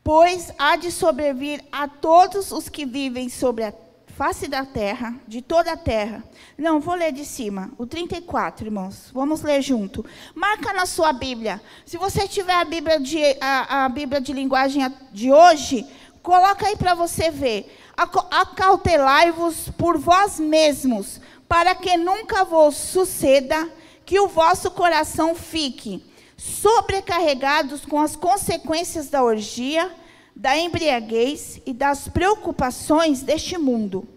[0.03, 3.73] Pois há de sobrevir a todos os que vivem sobre a
[4.17, 6.23] face da terra, de toda a terra.
[6.57, 9.09] Não, vou ler de cima, o 34, irmãos.
[9.11, 10.05] Vamos ler junto.
[10.35, 11.61] Marca na sua Bíblia.
[11.85, 15.85] Se você tiver a Bíblia de, a, a Bíblia de linguagem de hoje,
[16.21, 17.75] coloca aí para você ver.
[17.97, 23.69] Acautelai-vos por vós mesmos, para que nunca vos suceda
[24.05, 26.03] que o vosso coração fique
[26.37, 29.91] sobrecarregados com as consequências da orgia
[30.35, 34.07] da embriaguez e das preocupações deste mundo.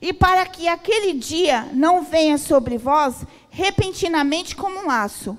[0.00, 5.38] E para que aquele dia não venha sobre vós repentinamente como um laço.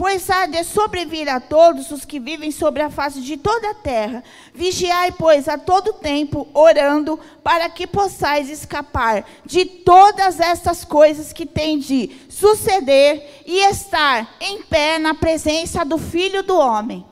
[0.00, 3.74] Pois há de sobrevir a todos os que vivem sobre a face de toda a
[3.74, 4.24] terra.
[4.54, 11.44] Vigiai, pois, a todo tempo, orando, para que possais escapar de todas estas coisas que
[11.44, 17.04] têm de suceder e estar em pé na presença do Filho do Homem.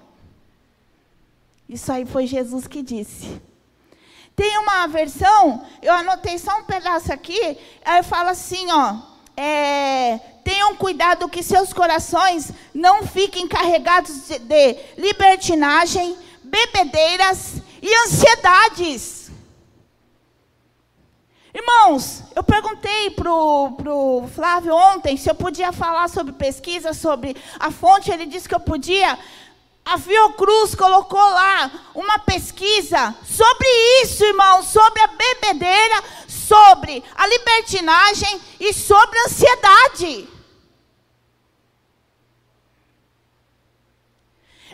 [1.68, 3.40] Isso aí foi Jesus que disse.
[4.34, 8.96] Tem uma versão, eu anotei só um pedaço aqui, aí fala assim, ó,
[9.36, 19.30] é, tenham cuidado que seus corações não fiquem carregados de, de libertinagem, bebedeiras e ansiedades.
[21.52, 27.70] Irmãos, eu perguntei para o Flávio ontem se eu podia falar sobre pesquisa, sobre a
[27.70, 29.18] fonte, ele disse que eu podia.
[29.88, 33.66] A Fiocruz colocou lá uma pesquisa sobre
[34.02, 40.28] isso, irmão, sobre a bebedeira, sobre a libertinagem e sobre a ansiedade.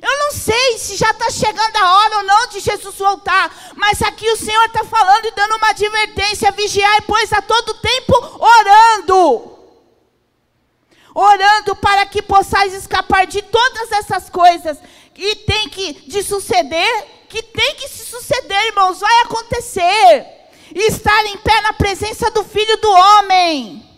[0.02, 4.02] Eu não sei se já está chegando a hora ou não de Jesus voltar, mas
[4.02, 9.54] aqui o Senhor está falando e dando uma advertência: vigiai, pois, a todo tempo orando
[11.14, 14.78] orando para que possais escapar de todas essas coisas
[15.16, 20.26] e tem que de suceder, que tem que se suceder, irmãos, vai acontecer.
[20.74, 23.88] E estar em pé na presença do Filho do Homem.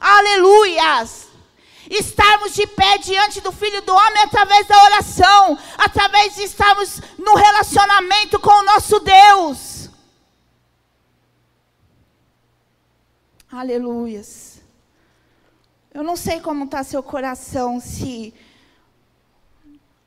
[0.00, 1.28] Aleluias.
[1.90, 7.34] Estarmos de pé diante do Filho do Homem através da oração, através de estarmos no
[7.34, 9.90] relacionamento com o nosso Deus.
[13.50, 14.62] Aleluias.
[15.92, 18.32] Eu não sei como está seu coração, se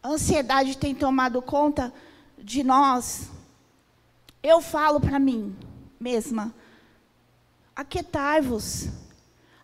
[0.06, 1.92] a ansiedade tem tomado conta
[2.38, 3.32] de nós,
[4.44, 5.56] eu falo para mim
[6.00, 6.54] mesma:
[7.76, 8.90] aquietai-vos.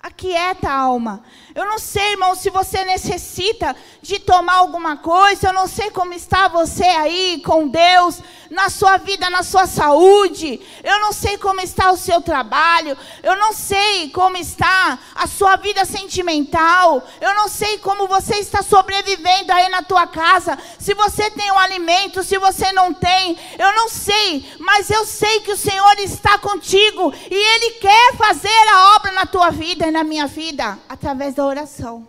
[0.01, 1.23] Aquieta a alma.
[1.53, 5.49] Eu não sei, irmão, se você necessita de tomar alguma coisa.
[5.49, 10.59] Eu não sei como está você aí com Deus, na sua vida, na sua saúde.
[10.83, 12.97] Eu não sei como está o seu trabalho.
[13.21, 17.05] Eu não sei como está a sua vida sentimental.
[17.19, 20.57] Eu não sei como você está sobrevivendo aí na tua casa.
[20.79, 23.37] Se você tem um alimento, se você não tem.
[23.59, 28.67] Eu não sei, mas eu sei que o Senhor está contigo e Ele quer fazer
[28.69, 32.07] a obra na tua vida na minha vida através da oração.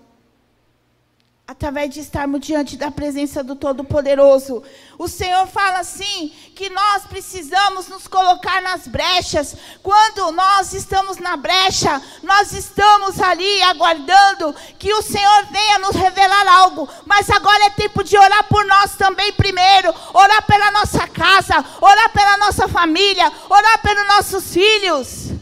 [1.47, 4.63] Através de estarmos diante da presença do Todo-Poderoso.
[4.97, 9.57] O Senhor fala assim: que nós precisamos nos colocar nas brechas.
[9.83, 16.47] Quando nós estamos na brecha, nós estamos ali aguardando que o Senhor venha nos revelar
[16.47, 16.89] algo.
[17.05, 19.93] Mas agora é tempo de orar por nós também, primeiro.
[20.15, 25.42] Orar pela nossa casa, orar pela nossa família, orar pelos nossos filhos.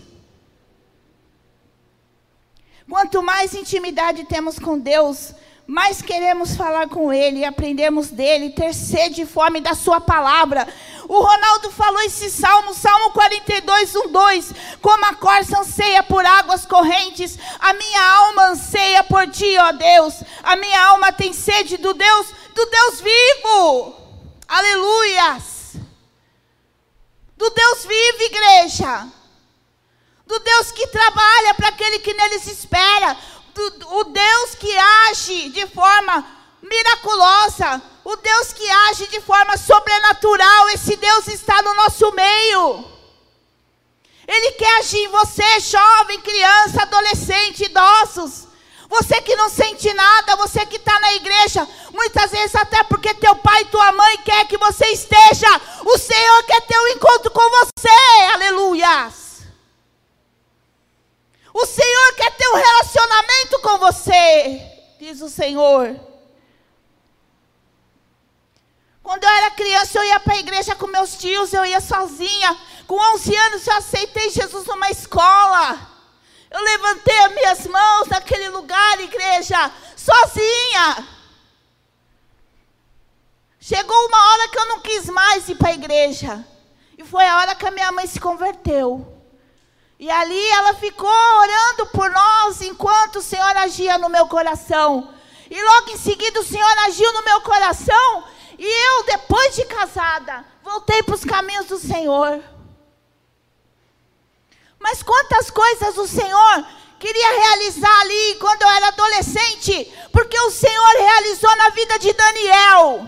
[2.90, 5.32] Quanto mais intimidade temos com Deus,
[5.64, 10.66] mais queremos falar com Ele, aprendemos dele, ter sede e fome da Sua palavra.
[11.08, 14.54] O Ronaldo falou esse salmo, Salmo 42, 1, 2.
[14.82, 20.24] Como a corça anseia por águas correntes, a minha alma anseia por Ti, ó Deus.
[20.42, 23.94] A minha alma tem sede do Deus, do Deus vivo.
[24.48, 25.76] Aleluias.
[27.36, 29.20] Do Deus vivo, igreja
[30.30, 33.16] do Deus que trabalha para aquele que neles espera,
[33.52, 36.24] do, o Deus que age de forma
[36.62, 42.84] miraculosa, o Deus que age de forma sobrenatural, esse Deus está no nosso meio.
[44.28, 48.46] Ele quer agir em você, jovem, criança, adolescente, idosos.
[48.88, 53.34] Você que não sente nada, você que está na igreja, muitas vezes até porque teu
[53.36, 55.60] pai e tua mãe quer que você esteja.
[55.84, 58.32] O Senhor quer ter um encontro com você.
[58.34, 59.29] Aleluia.
[61.52, 64.62] O Senhor quer ter um relacionamento com você,
[64.98, 65.98] diz o Senhor.
[69.02, 72.56] Quando eu era criança, eu ia para a igreja com meus tios, eu ia sozinha.
[72.86, 75.88] Com 11 anos, eu aceitei Jesus numa escola.
[76.50, 81.08] Eu levantei as minhas mãos naquele lugar, igreja, sozinha.
[83.58, 86.46] Chegou uma hora que eu não quis mais ir para a igreja.
[86.96, 89.19] E foi a hora que a minha mãe se converteu.
[90.00, 95.12] E ali ela ficou orando por nós enquanto o Senhor agia no meu coração.
[95.50, 98.24] E logo em seguida o Senhor agiu no meu coração.
[98.58, 102.42] E eu, depois de casada, voltei para os caminhos do Senhor.
[104.78, 106.66] Mas quantas coisas o Senhor
[106.98, 113.06] queria realizar ali quando eu era adolescente, porque o Senhor realizou na vida de Daniel.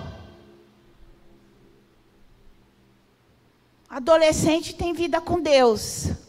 [3.88, 6.21] Adolescente tem vida com Deus.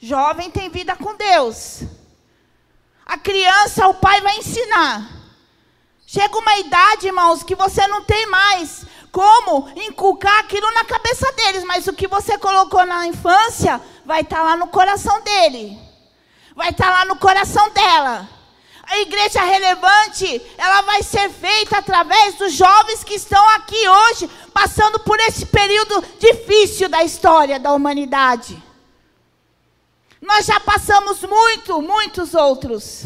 [0.00, 1.82] Jovem tem vida com Deus.
[3.04, 5.06] A criança, o pai vai ensinar.
[6.06, 11.64] Chega uma idade, irmãos, que você não tem mais como inculcar aquilo na cabeça deles,
[11.64, 15.78] mas o que você colocou na infância vai estar tá lá no coração dele,
[16.56, 18.28] vai estar tá lá no coração dela.
[18.84, 24.98] A igreja relevante, ela vai ser feita através dos jovens que estão aqui hoje, passando
[25.00, 28.69] por esse período difícil da história da humanidade.
[30.20, 33.04] Nós já passamos muito, muitos outros.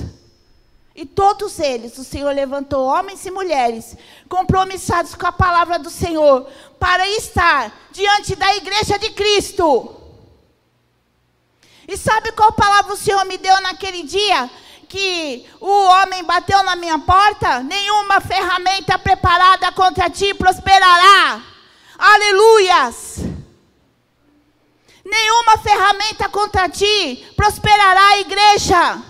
[0.94, 3.96] E todos eles, o Senhor levantou homens e mulheres
[4.28, 6.48] compromissados com a palavra do Senhor
[6.78, 9.96] para estar diante da igreja de Cristo.
[11.86, 14.48] E sabe qual palavra o Senhor me deu naquele dia?
[14.88, 17.60] Que o homem bateu na minha porta?
[17.60, 21.42] Nenhuma ferramenta preparada contra ti prosperará.
[21.98, 23.33] Aleluias!
[25.04, 29.02] Nenhuma ferramenta contra ti prosperará, igreja.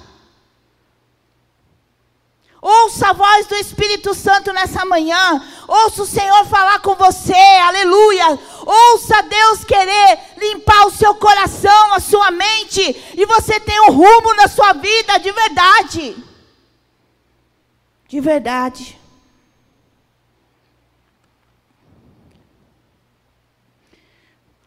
[2.67, 5.47] Ouça a voz do Espírito Santo nessa manhã.
[5.69, 7.35] Ouça o Senhor falar com você.
[7.35, 8.39] Aleluia.
[8.65, 12.81] Ouça Deus querer limpar o seu coração, a sua mente.
[13.15, 16.17] E você tem um rumo na sua vida de verdade.
[18.09, 18.99] De verdade.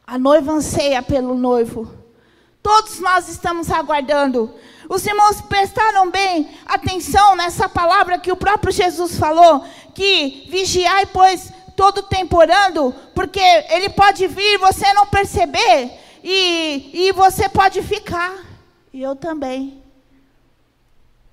[0.08, 1.93] A noiva anseia pelo noivo.
[2.63, 4.54] Todos nós estamos aguardando.
[4.89, 11.52] Os irmãos prestaram bem atenção nessa palavra que o próprio Jesus falou, que vigiai, pois
[11.76, 15.91] todo tempo orando, porque ele pode vir você não perceber,
[16.24, 18.34] e, e você pode ficar,
[18.91, 19.84] e eu também,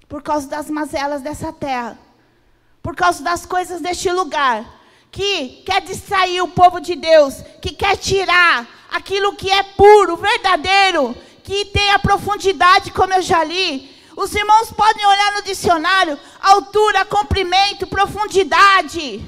[0.08, 1.96] por causa das mazelas dessa terra,
[2.82, 4.66] por causa das coisas deste lugar,
[5.14, 11.16] que quer distrair o povo de Deus, que quer tirar aquilo que é puro, verdadeiro,
[11.44, 13.88] que tem a profundidade, como eu já li.
[14.16, 19.24] Os irmãos podem olhar no dicionário, altura, comprimento, profundidade.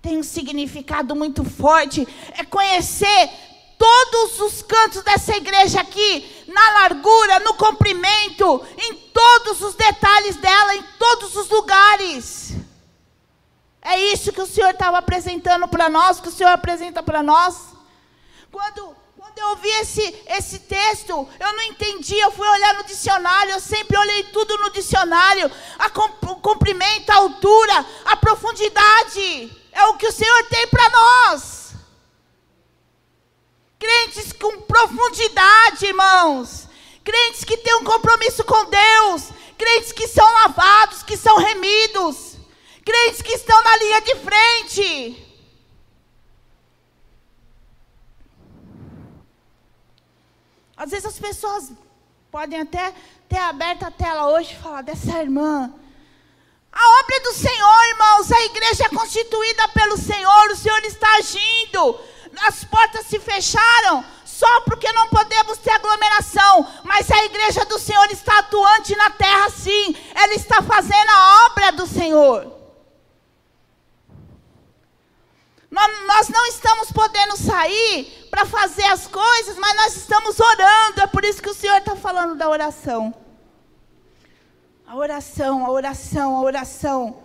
[0.00, 2.08] Tem um significado muito forte.
[2.32, 3.30] É conhecer
[3.76, 10.76] todos os cantos dessa igreja aqui, na largura, no comprimento, em todos os detalhes dela,
[10.76, 12.41] em todos os lugares.
[13.82, 17.72] É isso que o Senhor estava apresentando para nós, que o Senhor apresenta para nós.
[18.50, 22.18] Quando quando eu ouvi esse, esse texto, eu não entendi.
[22.18, 23.52] Eu fui olhar no dicionário.
[23.52, 25.86] Eu sempre olhei tudo no dicionário: a
[26.30, 29.50] o comprimento, a altura, a profundidade.
[29.72, 31.72] É o que o Senhor tem para nós.
[33.78, 36.68] Crentes com profundidade, irmãos.
[37.02, 39.30] Crentes que têm um compromisso com Deus.
[39.56, 42.31] Crentes que são lavados, que são remidos.
[42.84, 45.32] Crentes que estão na linha de frente.
[50.76, 51.70] Às vezes as pessoas
[52.30, 52.92] podem até
[53.28, 55.72] ter aberto a tela hoje e falar dessa irmã.
[56.72, 61.06] A obra é do Senhor, irmãos, a igreja é constituída pelo Senhor, o Senhor está
[61.16, 62.00] agindo.
[62.46, 68.10] As portas se fecharam só porque não podemos ter aglomeração, mas a igreja do Senhor
[68.10, 69.94] está atuante na terra sim.
[70.14, 72.61] Ela está fazendo a obra do Senhor.
[75.72, 81.00] Nós não estamos podendo sair para fazer as coisas, mas nós estamos orando.
[81.00, 83.14] É por isso que o Senhor está falando da oração.
[84.86, 87.22] A oração, a oração, a oração.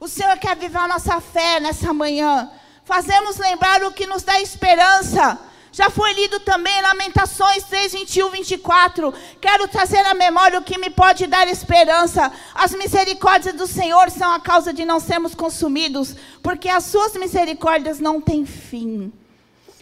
[0.00, 2.50] O Senhor quer viver a nossa fé nessa manhã.
[2.84, 5.38] Fazemos lembrar o que nos dá esperança.
[5.74, 9.12] Já foi lido também Lamentações 3, 21, 24.
[9.40, 12.30] Quero trazer à memória o que me pode dar esperança.
[12.54, 17.98] As misericórdias do Senhor são a causa de não sermos consumidos, porque as suas misericórdias
[17.98, 19.12] não têm fim.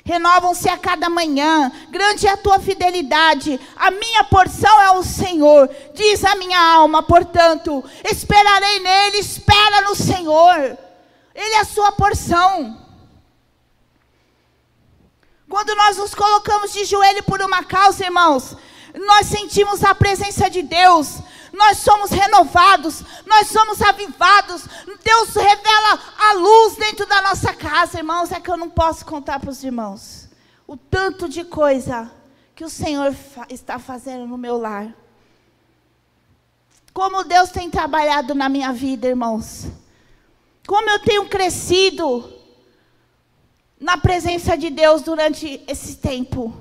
[0.03, 5.69] Renovam-se a cada manhã, grande é a tua fidelidade, a minha porção é o Senhor,
[5.95, 10.57] diz a minha alma, portanto, esperarei nele, espera no Senhor,
[11.35, 12.82] Ele é a sua porção.
[15.49, 18.57] Quando nós nos colocamos de joelho por uma causa, irmãos,
[19.07, 21.19] nós sentimos a presença de Deus,
[21.53, 24.65] nós somos renovados, nós somos avivados.
[25.05, 28.33] Deus revela a luz dentro da nossa casa, irmãos.
[28.33, 30.29] É que eu não posso contar para os irmãos
[30.67, 32.11] o tanto de coisa
[32.55, 34.95] que o Senhor fa está fazendo no meu lar.
[36.93, 39.67] Como Deus tem trabalhado na minha vida, irmãos.
[40.67, 42.33] Como eu tenho crescido
[43.83, 46.57] na presença de Deus durante esse tempo.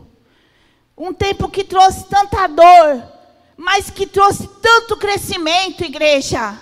[0.97, 3.03] Um tempo que trouxe tanta dor,
[3.55, 6.59] mas que trouxe tanto crescimento, igreja.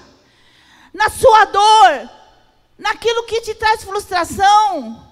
[0.93, 2.09] Na sua dor,
[2.77, 5.07] naquilo que te traz frustração.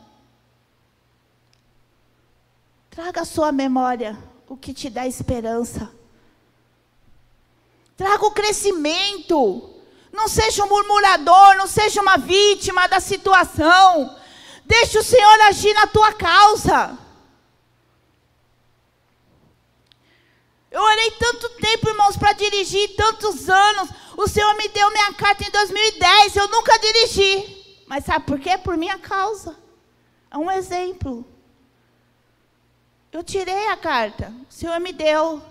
[2.89, 4.18] Traga à sua memória
[4.50, 5.89] o que te dá esperança.
[7.95, 9.76] Traga o crescimento.
[10.12, 14.16] Não seja um murmurador, não seja uma vítima da situação.
[14.68, 16.99] Deixe o Senhor agir na tua causa.
[20.70, 23.89] Eu orei tanto tempo, irmãos, para dirigir, tantos anos.
[24.18, 26.36] O Senhor me deu minha carta em 2010.
[26.36, 27.84] Eu nunca dirigi.
[27.88, 28.57] Mas sabe por quê?
[28.57, 29.57] Por minha causa.
[30.30, 31.26] É um exemplo.
[33.09, 34.34] Eu tirei a carta.
[34.49, 35.41] O Senhor me deu.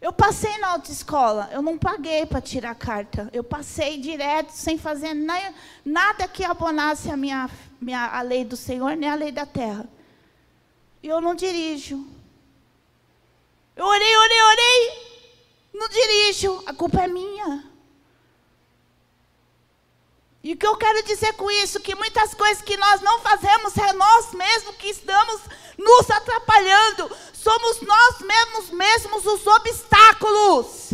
[0.00, 3.28] Eu passei na autoescola, eu não paguei para tirar a carta.
[3.32, 5.52] Eu passei direto, sem fazer na,
[5.84, 7.50] nada que abonasse a, minha,
[7.80, 9.88] minha, a lei do Senhor, nem a lei da terra.
[11.02, 12.04] E eu não dirijo.
[13.76, 15.08] Eu orei, orei, orei.
[15.72, 16.62] Não dirijo.
[16.66, 17.64] A culpa é minha.
[20.42, 21.80] E o que eu quero dizer com isso?
[21.80, 25.40] Que muitas coisas que nós não fazemos é nós mesmos que estamos
[25.76, 27.16] nos atrapalhando.
[27.32, 30.90] Somos nós mesmos mesmos os obstáculos.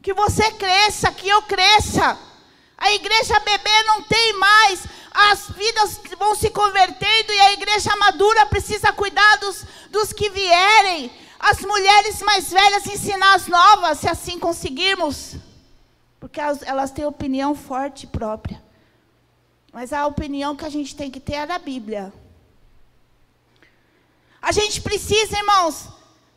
[0.00, 2.31] Que você cresça, que eu cresça.
[2.82, 4.82] A igreja bebê não tem mais.
[5.12, 11.08] As vidas vão se convertendo e a igreja madura precisa cuidar dos, dos que vierem.
[11.38, 15.36] As mulheres mais velhas ensinar as novas, se assim conseguirmos.
[16.18, 18.60] Porque elas, elas têm opinião forte própria.
[19.72, 22.12] Mas a opinião que a gente tem que ter é da Bíblia.
[24.40, 25.86] A gente precisa, irmãos,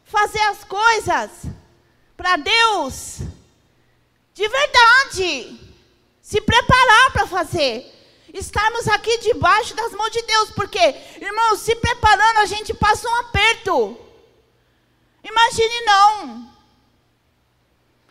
[0.04, 1.32] fazer as coisas
[2.16, 3.18] para Deus
[4.36, 5.65] de verdade.
[6.26, 7.86] Se preparar para fazer.
[8.34, 10.50] Estarmos aqui debaixo das mãos de Deus.
[10.50, 10.80] Porque,
[11.22, 13.96] irmãos, se preparando, a gente passa um aperto.
[15.24, 16.50] Imagine não.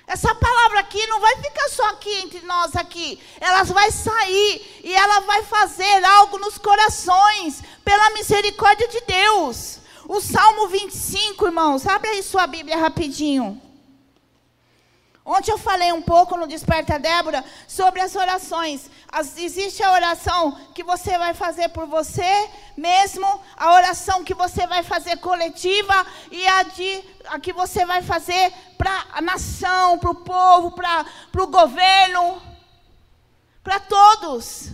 [0.07, 3.21] Essa palavra aqui não vai ficar só aqui entre nós aqui.
[3.41, 9.81] Ela vai sair e ela vai fazer algo nos corações pela misericórdia de Deus.
[10.07, 13.61] O Salmo 25, irmãos, abre aí sua Bíblia rapidinho.
[15.27, 18.91] Ontem eu falei um pouco no Desperta Débora sobre as orações.
[19.11, 24.67] As, existe a oração que você vai fazer por você mesmo, a oração que você
[24.67, 30.11] vai fazer coletiva e a, de, a que você vai fazer para a nação, para
[30.11, 31.07] o povo, para
[31.43, 32.43] o governo,
[33.63, 34.73] para todos.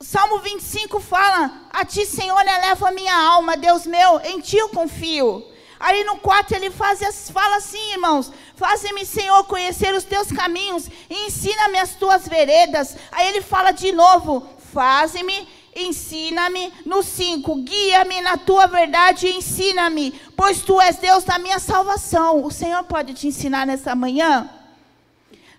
[0.00, 4.56] O Salmo 25 fala: A ti, Senhor, eleva a minha alma, Deus meu, em ti
[4.56, 5.46] eu confio.
[5.80, 11.78] Aí no 4 ele faz, fala assim, irmãos: Faze-me, Senhor, conhecer os teus caminhos ensina-me
[11.78, 12.96] as tuas veredas.
[13.12, 16.72] Aí ele fala de novo: Faze-me, ensina-me.
[16.84, 22.44] No 5, guia-me na tua verdade e ensina-me, pois tu és Deus da minha salvação.
[22.44, 24.50] O Senhor pode te ensinar nessa manhã?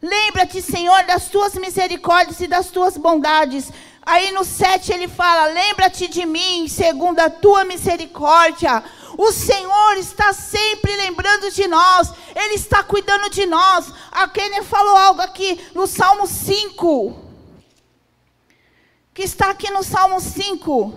[0.02, 3.72] Lembra-te, Senhor, das tuas misericórdias e das tuas bondades.
[4.06, 8.84] Aí no 7 ele fala: Lembra-te de mim, segundo a tua misericórdia
[9.22, 13.92] o Senhor está sempre lembrando de nós, Ele está cuidando de nós.
[14.10, 17.22] A Kenner falou algo aqui no Salmo 5,
[19.14, 20.94] que está aqui no Salmo 5.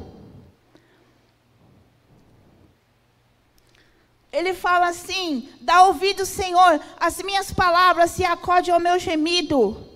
[4.31, 9.92] Ele fala assim: dá ouvido, Senhor, as minhas palavras se acode ao meu gemido.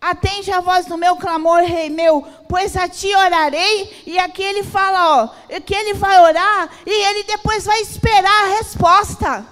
[0.00, 4.02] Atende a voz do meu clamor, rei meu, pois a ti orarei.
[4.06, 8.56] E aqui ele fala, ó, que ele vai orar e ele depois vai esperar a
[8.56, 9.46] resposta.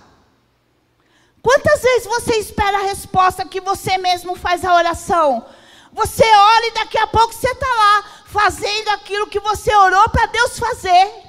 [1.42, 5.44] Quantas vezes você espera a resposta que você mesmo faz a oração?
[5.92, 10.26] Você ora e daqui a pouco você está lá, fazendo aquilo que você orou para
[10.26, 11.22] Deus fazer.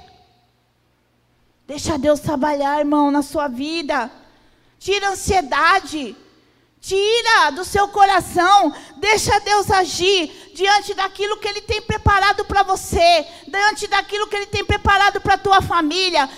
[1.66, 4.10] Deixa Deus trabalhar, irmão, na sua vida.
[4.78, 6.16] Tira ansiedade.
[6.86, 13.26] Tira do seu coração, deixa Deus agir diante daquilo que Ele tem preparado para você,
[13.48, 16.30] diante daquilo que Ele tem preparado para a tua família.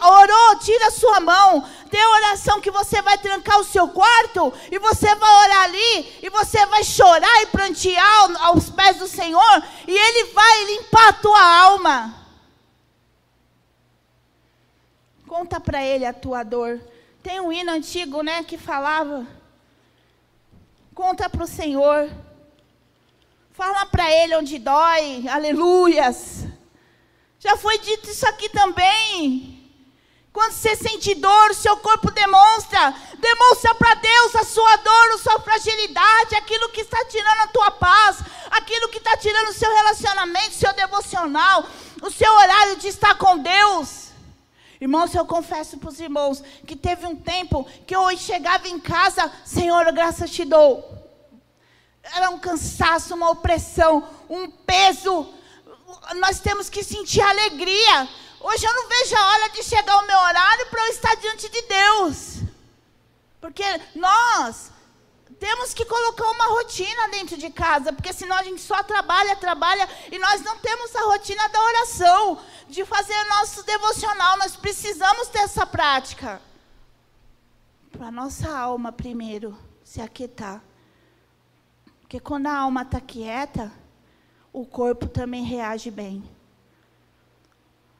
[0.00, 4.78] orou, tira a sua mão, tem oração que você vai trancar o seu quarto e
[4.78, 9.98] você vai orar ali e você vai chorar e prantear aos pés do Senhor e
[9.98, 12.14] Ele vai limpar a tua alma.
[15.26, 16.80] Conta para Ele a tua dor.
[17.20, 19.26] Tem um hino antigo, né, que falava
[20.98, 22.10] Conta para o Senhor.
[23.52, 25.28] Fala para Ele onde dói.
[25.28, 26.44] Aleluias.
[27.38, 29.62] Já foi dito isso aqui também.
[30.32, 32.92] Quando você sente dor, seu corpo demonstra.
[33.16, 37.70] Demonstra para Deus a sua dor, a sua fragilidade, aquilo que está tirando a tua
[37.70, 38.16] paz,
[38.50, 41.64] aquilo que está tirando o seu relacionamento, o seu devocional,
[42.02, 44.07] o seu horário de estar com Deus.
[44.80, 49.30] Irmãos, eu confesso para os irmãos que teve um tempo que eu chegava em casa,
[49.44, 50.84] Senhor, graças te dou.
[52.02, 55.28] Era um cansaço, uma opressão, um peso.
[56.16, 58.08] Nós temos que sentir alegria.
[58.40, 61.48] Hoje eu não vejo a hora de chegar o meu horário para eu estar diante
[61.48, 62.36] de Deus.
[63.40, 63.64] Porque
[63.94, 64.70] nós
[65.38, 69.88] temos que colocar uma rotina dentro de casa, porque senão a gente só trabalha, trabalha
[70.10, 74.36] e nós não temos a rotina da oração, de fazer nosso devocional.
[74.38, 76.42] Nós precisamos ter essa prática.
[77.92, 80.62] Para a nossa alma primeiro se aquietar.
[82.00, 83.72] Porque quando a alma está quieta,
[84.52, 86.28] o corpo também reage bem.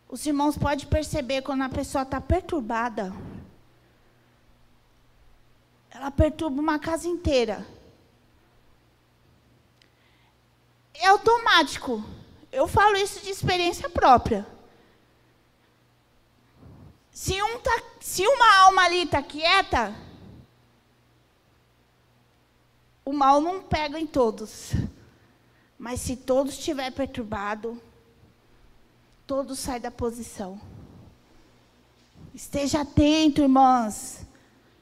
[0.08, 3.12] Os irmãos podem perceber quando a pessoa está perturbada.
[5.98, 7.66] Ela perturba uma casa inteira.
[10.94, 12.04] É automático.
[12.52, 14.46] Eu falo isso de experiência própria.
[17.10, 19.92] Se, um tá, se uma alma ali está quieta,
[23.04, 24.70] o mal não pega em todos.
[25.76, 27.82] Mas se todos estiver perturbado,
[29.26, 30.60] todos saem da posição.
[32.32, 34.17] Esteja atento, irmãs.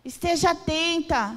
[0.06, 1.34] Esteja atenta.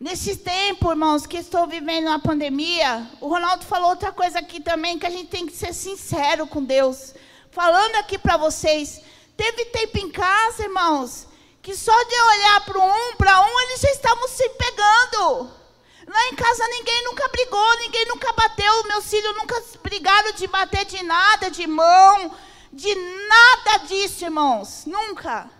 [0.00, 4.98] Nesse tempo, irmãos, que estou vivendo a pandemia, o Ronaldo falou outra coisa aqui também,
[4.98, 7.14] que a gente tem que ser sincero com Deus.
[7.52, 9.02] Falando aqui para vocês,
[9.36, 11.28] teve tempo em casa, irmãos,
[11.62, 15.48] que só de olhar para um, para um, eles já estavam se pegando.
[16.08, 20.84] Lá em casa ninguém nunca brigou, ninguém nunca bateu, meus filhos nunca brigaram de bater
[20.86, 22.34] de nada, de mão,
[22.72, 22.92] de
[23.28, 25.59] nada disso, irmãos, nunca.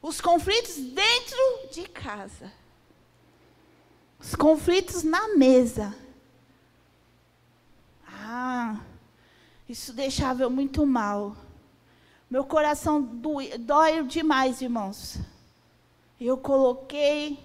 [0.00, 2.52] Os conflitos dentro de casa.
[4.18, 5.96] Os conflitos na mesa.
[8.06, 8.76] Ah,
[9.68, 11.36] isso deixava eu muito mal.
[12.28, 15.18] Meu coração dói demais, irmãos.
[16.20, 17.38] Eu coloquei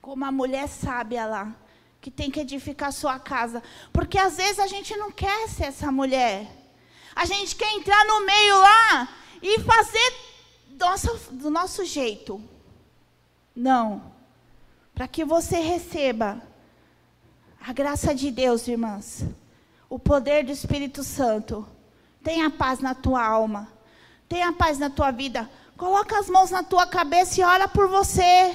[0.00, 1.54] como a mulher sábia lá,
[2.00, 3.62] que tem que edificar sua casa.
[3.92, 6.50] Porque às vezes a gente não quer ser essa mulher.
[7.14, 9.08] A gente quer entrar no meio lá
[9.42, 10.31] e fazer
[10.78, 12.42] nosso, do nosso jeito.
[13.54, 14.12] Não.
[14.94, 16.42] Para que você receba
[17.60, 19.24] a graça de Deus, irmãs,
[19.88, 21.66] o poder do Espírito Santo
[22.22, 23.68] Tenha paz na tua alma.
[24.28, 25.50] Tenha paz na tua vida.
[25.76, 28.54] Coloca as mãos na tua cabeça e ora por você.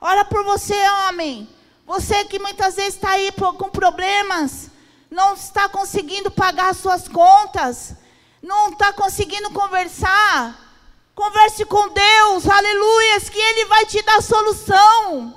[0.00, 0.76] Ora por você,
[1.08, 1.48] homem.
[1.86, 4.70] Você que muitas vezes está aí com problemas,
[5.10, 7.96] não está conseguindo pagar as suas contas,
[8.40, 10.61] não está conseguindo conversar.
[11.14, 15.34] Converse com Deus, aleluias, que Ele vai te dar solução.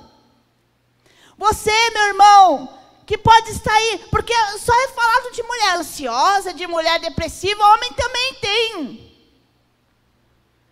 [1.36, 6.66] Você, meu irmão, que pode estar aí, porque só é falado de mulher ansiosa, de
[6.66, 9.06] mulher depressiva, homem também tem.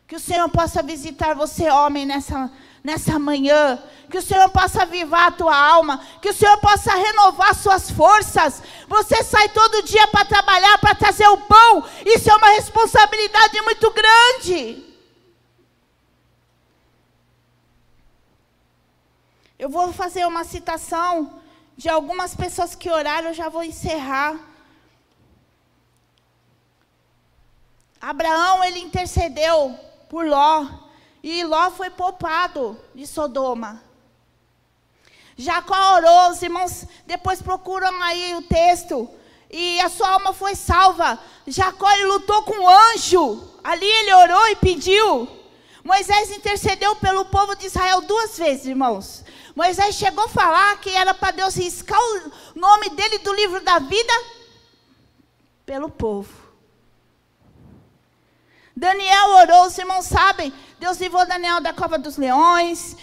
[0.06, 2.50] Que o Senhor possa visitar você, homem, nessa,
[2.82, 3.82] nessa manhã.
[4.10, 6.00] Que o Senhor possa avivar a tua alma.
[6.20, 8.62] Que o Senhor possa renovar suas forças.
[8.86, 11.84] Você sai todo dia para trabalhar, para trazer o pão.
[12.04, 14.93] Isso é uma responsabilidade muito grande.
[19.64, 21.40] Eu vou fazer uma citação
[21.74, 24.38] de algumas pessoas que oraram, eu já vou encerrar.
[27.98, 29.74] Abraão, ele intercedeu
[30.10, 30.66] por Ló,
[31.22, 33.82] e Ló foi poupado de Sodoma.
[35.34, 39.08] Jacó orou, os irmãos depois procuram aí o texto,
[39.50, 41.18] e a sua alma foi salva.
[41.46, 45.26] Jacó ele lutou com o anjo, ali ele orou e pediu.
[45.82, 49.23] Moisés intercedeu pelo povo de Israel duas vezes, irmãos.
[49.54, 53.78] Moisés chegou a falar que era para Deus riscar o nome dele do livro da
[53.78, 54.12] vida
[55.64, 56.44] pelo povo.
[58.76, 62.96] Daniel orou, os irmãos sabem, Deus livrou Daniel da cova dos leões.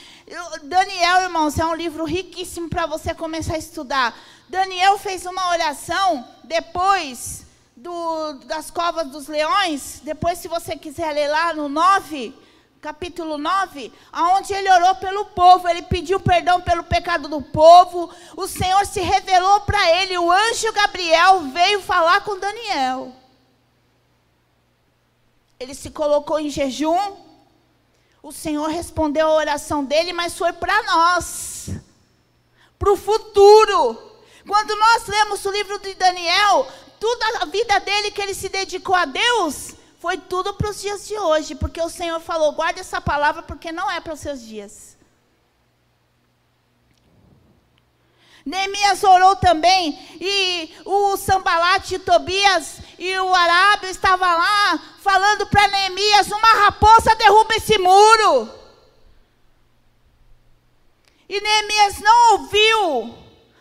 [0.63, 4.13] Daniel, irmãos, é um livro riquíssimo para você começar a estudar.
[4.49, 7.45] Daniel fez uma oração depois
[7.75, 10.01] do, das covas dos leões.
[10.03, 12.33] Depois, se você quiser ler lá no 9,
[12.81, 18.11] capítulo 9, aonde ele orou pelo povo, ele pediu perdão pelo pecado do povo.
[18.35, 23.13] O Senhor se revelou para ele, o anjo Gabriel veio falar com Daniel.
[25.59, 27.17] Ele se colocou em jejum.
[28.23, 31.69] O Senhor respondeu a oração dele, mas foi para nós,
[32.79, 34.09] para o futuro,
[34.47, 36.67] Quando nós lemos o livro de Daniel,
[36.99, 41.07] toda a vida dele que ele se dedicou a Deus, foi tudo para os dias
[41.07, 44.41] de hoje, porque o Senhor falou: guarde essa palavra, porque não é para os seus
[44.41, 44.97] dias.
[48.43, 56.31] Neemias orou também, e o Sambalate, Tobias e o Arábio estavam lá, falando para Neemias:
[56.31, 58.49] uma raposa derruba esse muro.
[61.29, 63.15] E Neemias não ouviu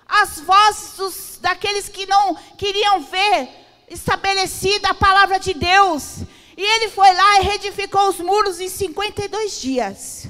[0.09, 3.60] as vozes dos, daqueles que não queriam ver
[3.91, 6.21] estabelecida a palavra de Deus.
[6.57, 10.29] E ele foi lá e reedificou os muros em 52 dias.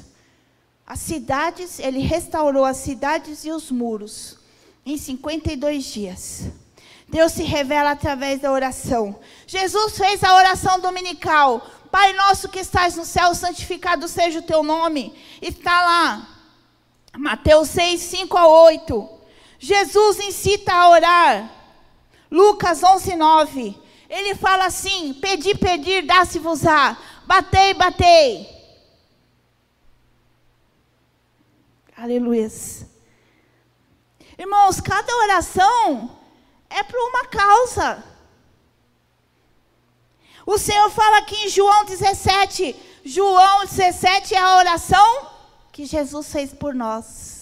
[0.85, 4.37] As cidades, ele restaurou as cidades e os muros
[4.85, 6.51] em 52 dias.
[7.07, 9.19] Deus se revela através da oração.
[9.45, 11.65] Jesus fez a oração dominical.
[11.91, 15.13] Pai nosso que estás no céu, santificado seja o teu nome.
[15.41, 16.27] Está lá.
[17.17, 19.09] Mateus 6, 5 a 8.
[19.59, 21.60] Jesus incita a orar.
[22.31, 23.77] Lucas 11, 9.
[24.09, 26.97] Ele fala assim: Pedi, pedir, dá-se-vos-á.
[27.25, 28.49] Batei, batei.
[31.95, 32.49] Aleluia.
[34.37, 36.17] Irmãos, cada oração
[36.69, 38.03] é para uma causa.
[40.45, 42.75] O Senhor fala aqui em João 17.
[43.05, 45.27] João 17 é a oração
[45.71, 47.40] que Jesus fez por nós.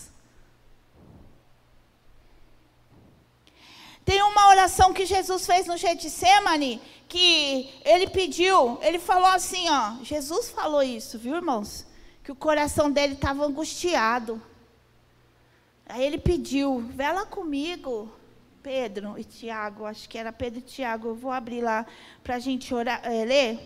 [4.09, 10.03] Tem uma oração que Jesus fez no Getsemane, que ele pediu, ele falou assim, ó,
[10.03, 11.85] Jesus falou isso, viu, irmãos?
[12.23, 14.41] Que o coração dele estava angustiado.
[15.85, 18.11] Aí ele pediu, vela comigo,
[18.63, 21.85] Pedro e Tiago, acho que era Pedro e Tiago, eu vou abrir lá
[22.23, 23.59] para a gente orar, é, ler.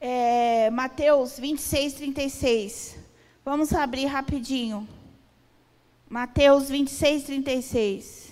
[0.00, 2.96] É, Mateus 26, 36.
[3.44, 4.88] Vamos abrir rapidinho.
[6.08, 8.25] Mateus 26, 36.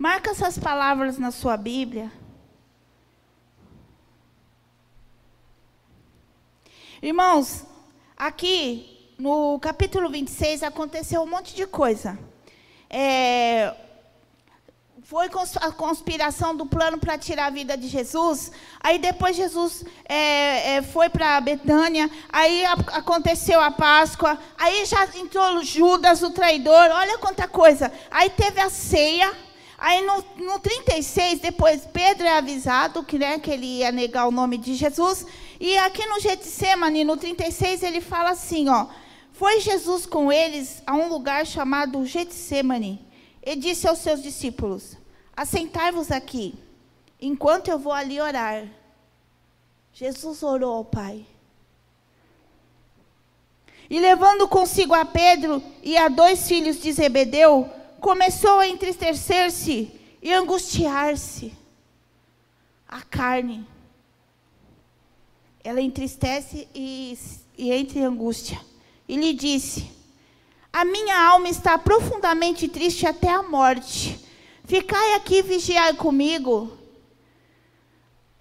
[0.00, 2.10] Marca essas palavras na sua Bíblia.
[7.02, 7.66] Irmãos,
[8.16, 12.18] aqui no capítulo 26 aconteceu um monte de coisa.
[12.88, 13.74] É,
[15.02, 15.28] foi
[15.60, 18.52] a conspiração do plano para tirar a vida de Jesus.
[18.82, 22.10] Aí depois Jesus é, é, foi para Betânia.
[22.30, 24.38] Aí a, aconteceu a Páscoa.
[24.56, 26.88] Aí já entrou Judas, o traidor.
[26.90, 27.92] Olha quanta coisa.
[28.10, 29.49] Aí teve a ceia.
[29.80, 34.30] Aí no, no 36, depois Pedro é avisado que, né, que ele ia negar o
[34.30, 35.26] nome de Jesus.
[35.58, 38.86] E aqui no Getsemane, no 36, ele fala assim, ó.
[39.32, 43.00] Foi Jesus com eles a um lugar chamado Getsemane.
[43.42, 44.98] E disse aos seus discípulos,
[45.34, 46.54] assentai-vos aqui,
[47.18, 48.66] enquanto eu vou ali orar.
[49.94, 51.24] Jesus orou ao Pai.
[53.88, 59.92] E levando consigo a Pedro e a dois filhos de Zebedeu, começou a entristecer-se
[60.22, 61.52] e angustiar-se.
[62.88, 63.64] A carne,
[65.62, 67.16] ela entristece e,
[67.56, 68.60] e entra em angústia.
[69.08, 69.88] E lhe disse:
[70.72, 74.18] A minha alma está profundamente triste até a morte.
[74.64, 76.76] Ficai aqui e vigiai comigo.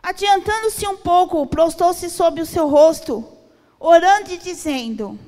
[0.02, 3.28] Adiantando-se um pouco, prostou-se sobre o seu rosto,
[3.80, 5.20] orando e dizendo: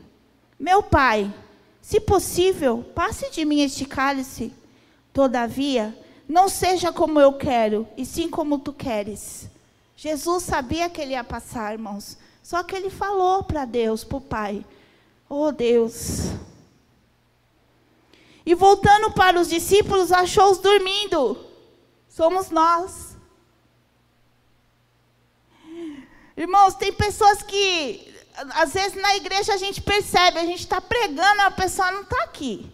[0.58, 1.32] Meu pai,
[1.82, 4.54] se possível, passe de mim este cálice.
[5.12, 9.50] Todavia, não seja como eu quero, e sim como tu queres.
[9.96, 12.18] Jesus sabia que ele ia passar, irmãos.
[12.42, 14.66] Só que ele falou para Deus, para o Pai:
[15.30, 16.32] Oh Deus.
[18.46, 21.38] E voltando para os discípulos, achou-os dormindo.
[22.10, 23.16] Somos nós.
[26.36, 31.42] Irmãos, tem pessoas que às vezes na igreja a gente percebe, a gente está pregando,
[31.42, 32.72] a pessoa não está aqui.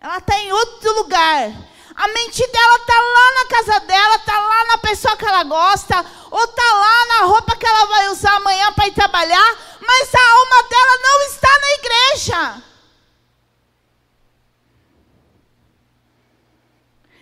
[0.00, 1.52] Ela está em outro lugar.
[1.94, 6.04] A mente dela está lá na casa dela, está lá na pessoa que ela gosta,
[6.30, 10.30] ou está lá na roupa que ela vai usar amanhã para ir trabalhar, mas a
[10.30, 12.62] alma dela não está na igreja.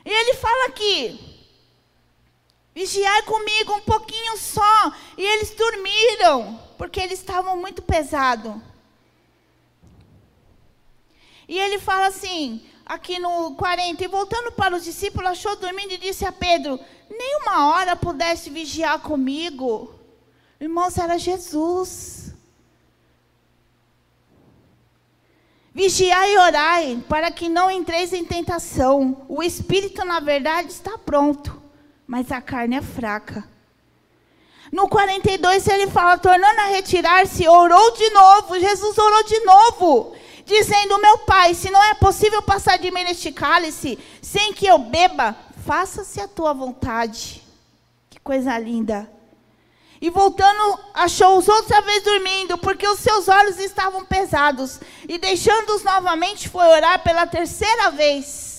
[0.05, 1.30] E ele fala aqui,
[2.75, 4.93] Vigiai comigo um pouquinho só.
[5.17, 8.55] E eles dormiram, porque eles estavam muito pesados.
[11.49, 15.99] E ele fala assim, aqui no 40, e voltando para os discípulos, achou dormindo e
[15.99, 19.93] disse a Pedro: Nem uma hora pudesse vigiar comigo.
[20.61, 22.33] Irmãos, era Jesus.
[25.73, 29.25] Vigiai e orai, para que não entreis em tentação.
[29.29, 31.60] O espírito, na verdade, está pronto
[32.11, 33.49] mas a carne é fraca.
[34.73, 38.59] No 42 ele fala, tornando a retirar-se, orou de novo.
[38.59, 43.31] Jesus orou de novo, dizendo: Meu pai, se não é possível passar de mim neste
[43.31, 47.47] cálice sem que eu beba, faça-se a tua vontade.
[48.11, 49.09] Que coisa linda.
[50.01, 54.81] E voltando, achou-os outra vez dormindo, porque os seus olhos estavam pesados.
[55.09, 58.50] E deixando-os novamente, foi orar pela terceira vez.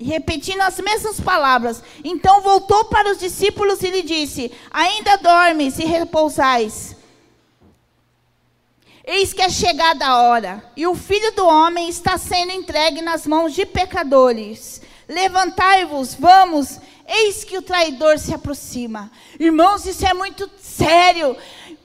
[0.00, 1.82] Repetindo as mesmas palavras.
[2.02, 6.96] Então voltou para os discípulos e lhe disse: Ainda dormes e repousais.
[9.04, 13.26] Eis que é chegada a hora, e o filho do homem está sendo entregue nas
[13.26, 14.80] mãos de pecadores.
[15.08, 16.78] Levantai-vos, vamos,
[17.08, 19.10] eis que o traidor se aproxima.
[19.38, 21.36] Irmãos, isso é muito sério.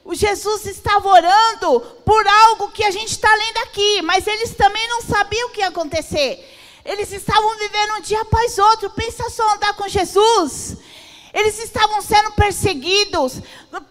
[0.04, 4.88] O Jesus estava orando por algo que a gente está lendo aqui, mas eles também
[4.88, 6.55] não sabiam o que ia acontecer.
[6.86, 8.92] Eles estavam vivendo um dia após outro.
[8.92, 10.78] Pensa só andar com Jesus.
[11.34, 13.42] Eles estavam sendo perseguidos.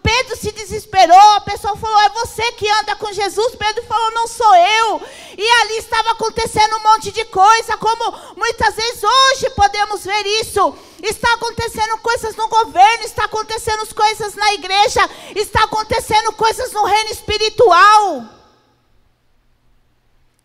[0.01, 1.31] Pedro se desesperou.
[1.33, 3.53] A pessoa falou: É você que anda com Jesus.
[3.55, 5.01] Pedro falou: Não sou eu.
[5.37, 10.73] E ali estava acontecendo um monte de coisa, como muitas vezes hoje podemos ver isso.
[11.03, 17.11] Está acontecendo coisas no governo, está acontecendo coisas na igreja, está acontecendo coisas no reino
[17.11, 18.23] espiritual.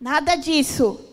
[0.00, 1.09] Nada disso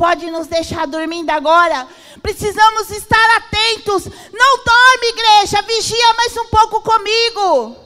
[0.00, 1.86] pode nos deixar dormindo agora.
[2.22, 4.06] Precisamos estar atentos.
[4.32, 7.76] Não dorme, igreja, vigia mais um pouco comigo.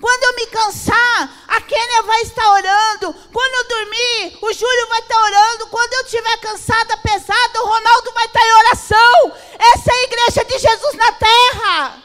[0.00, 3.14] Quando eu me cansar, a Kênia vai estar orando.
[3.30, 5.66] Quando eu dormir, o Júlio vai estar orando.
[5.66, 9.36] Quando eu estiver cansada, pesada, o Ronaldo vai estar em oração.
[9.58, 12.02] Essa é a igreja de Jesus na terra.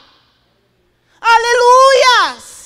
[1.22, 2.56] Aleluias!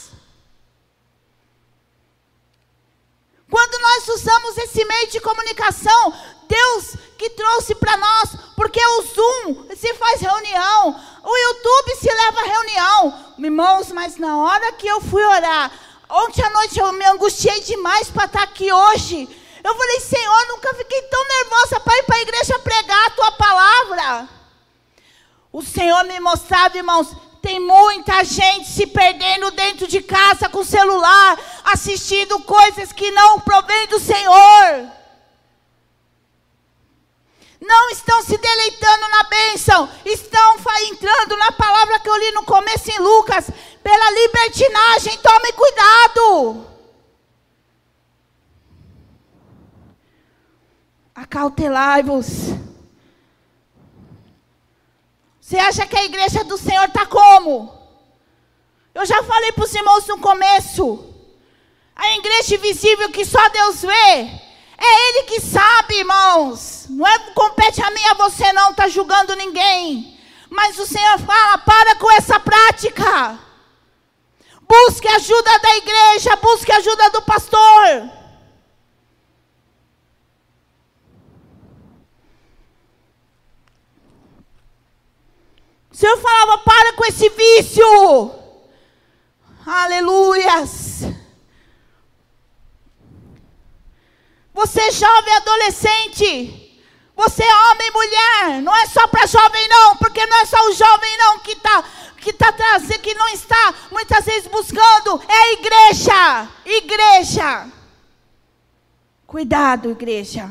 [3.49, 6.15] Quando nós usamos esse meio de comunicação,
[6.51, 12.45] Deus que trouxe para nós, porque o Zoom se faz reunião, o YouTube se leva
[12.45, 13.35] reunião.
[13.39, 15.71] Irmãos, mas na hora que eu fui orar,
[16.09, 19.29] ontem à noite eu me angustiei demais para estar aqui hoje.
[19.63, 23.33] Eu falei, Senhor, nunca fiquei tão nervosa para ir para a igreja pregar a tua
[23.33, 24.29] palavra.
[25.53, 27.09] O Senhor me mostrava, irmãos,
[27.41, 33.87] tem muita gente se perdendo dentro de casa com celular, assistindo coisas que não provém
[33.87, 35.00] do Senhor
[37.61, 40.57] não estão se deleitando na bênção, estão
[40.89, 43.51] entrando na palavra que eu li no começo em Lucas,
[43.83, 45.19] pela libertinagem.
[45.19, 46.67] Tome cuidado.
[51.15, 52.27] Acautelai-vos.
[55.41, 57.79] Você acha que a igreja do Senhor está como?
[58.95, 61.07] Eu já falei para os irmãos no começo.
[61.95, 64.50] A igreja invisível que só Deus vê
[64.81, 66.87] é Ele que sabe, irmãos.
[66.89, 70.19] Não é compete a mim a você não está julgando ninguém.
[70.49, 73.39] Mas o Senhor fala: para com essa prática.
[74.63, 78.11] Busque ajuda da igreja, busque ajuda do pastor.
[85.91, 88.35] O Senhor falava: para com esse vício.
[89.67, 91.20] Aleluias.
[94.61, 96.83] Você é jovem adolescente,
[97.17, 100.59] você é homem e mulher, não é só para jovem não, porque não é só
[100.69, 101.83] o jovem não que está
[102.19, 107.73] que tá trazendo, que não está muitas vezes buscando, é a igreja, igreja.
[109.27, 110.51] Cuidado, igreja.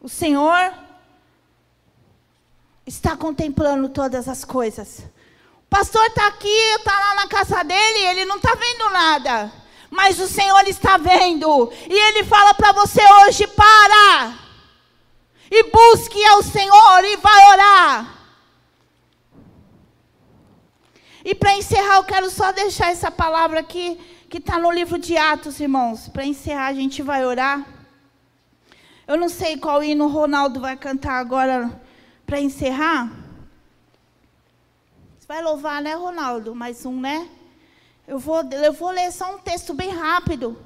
[0.00, 0.72] O Senhor
[2.86, 5.00] está contemplando todas as coisas.
[5.64, 10.18] O pastor está aqui, está lá na casa dele, ele não está vendo nada mas
[10.18, 14.34] o Senhor está vendo, e Ele fala para você hoje: para,
[15.50, 18.16] e busque ao Senhor, e vai orar.
[21.24, 23.98] E para encerrar, eu quero só deixar essa palavra aqui,
[24.30, 26.08] que está no livro de Atos, irmãos.
[26.08, 27.66] Para encerrar, a gente vai orar.
[29.08, 31.80] Eu não sei qual hino o Ronaldo vai cantar agora
[32.24, 33.10] para encerrar.
[35.18, 36.54] Você vai louvar, né, Ronaldo?
[36.54, 37.28] Mais um, né?
[38.06, 40.56] Eu vou, eu vou ler só um texto bem rápido,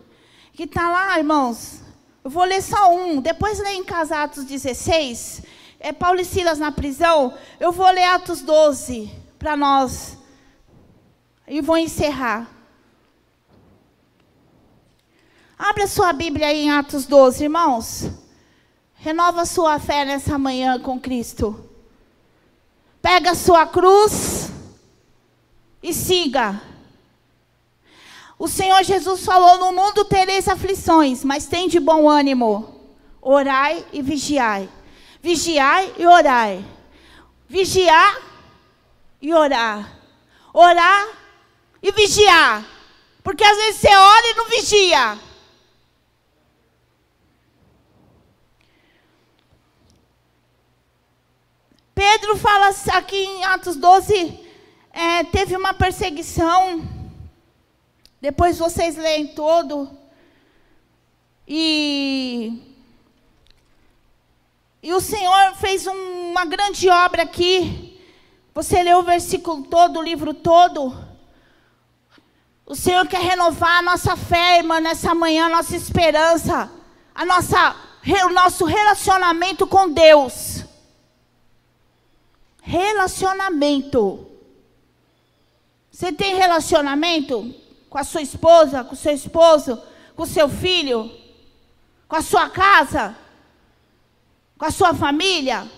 [0.53, 1.81] que está lá, irmãos.
[2.23, 5.43] Eu vou ler só um, depois ler em casa Atos 16.
[5.79, 7.33] É Paulo e Silas na prisão.
[7.59, 10.19] Eu vou ler Atos 12 para nós.
[11.49, 12.47] E vou encerrar.
[15.59, 18.11] Abra sua Bíblia aí em Atos 12, irmãos.
[18.95, 21.69] Renova sua fé nessa manhã com Cristo.
[23.01, 24.51] Pega sua cruz
[25.83, 26.70] e siga.
[28.41, 32.81] O Senhor Jesus falou: No mundo tereis aflições, mas tem de bom ânimo.
[33.21, 34.67] Orai e vigiai.
[35.21, 36.65] Vigiai e orai.
[37.47, 38.19] Vigiar
[39.21, 39.93] e orar.
[40.55, 41.07] Orar
[41.83, 42.65] e vigiar.
[43.23, 45.19] Porque às vezes você ora e não vigia.
[51.95, 54.41] Pedro fala aqui em Atos 12,
[54.95, 57.00] é, teve uma perseguição.
[58.21, 59.91] Depois vocês leem todo.
[61.49, 62.61] E,
[64.83, 67.99] e o Senhor fez um, uma grande obra aqui.
[68.55, 70.95] Você leu o versículo todo, o livro todo.
[72.67, 76.71] O Senhor quer renovar a nossa fé, irmã, nessa manhã, a nossa esperança,
[77.15, 77.75] a nossa,
[78.27, 80.65] o nosso relacionamento com Deus.
[82.63, 84.27] Relacionamento.
[85.91, 87.60] Você tem relacionamento
[87.91, 89.83] com a sua esposa, com o seu esposo,
[90.15, 91.11] com o seu filho,
[92.09, 93.17] com a sua casa,
[94.57, 95.69] com a sua família?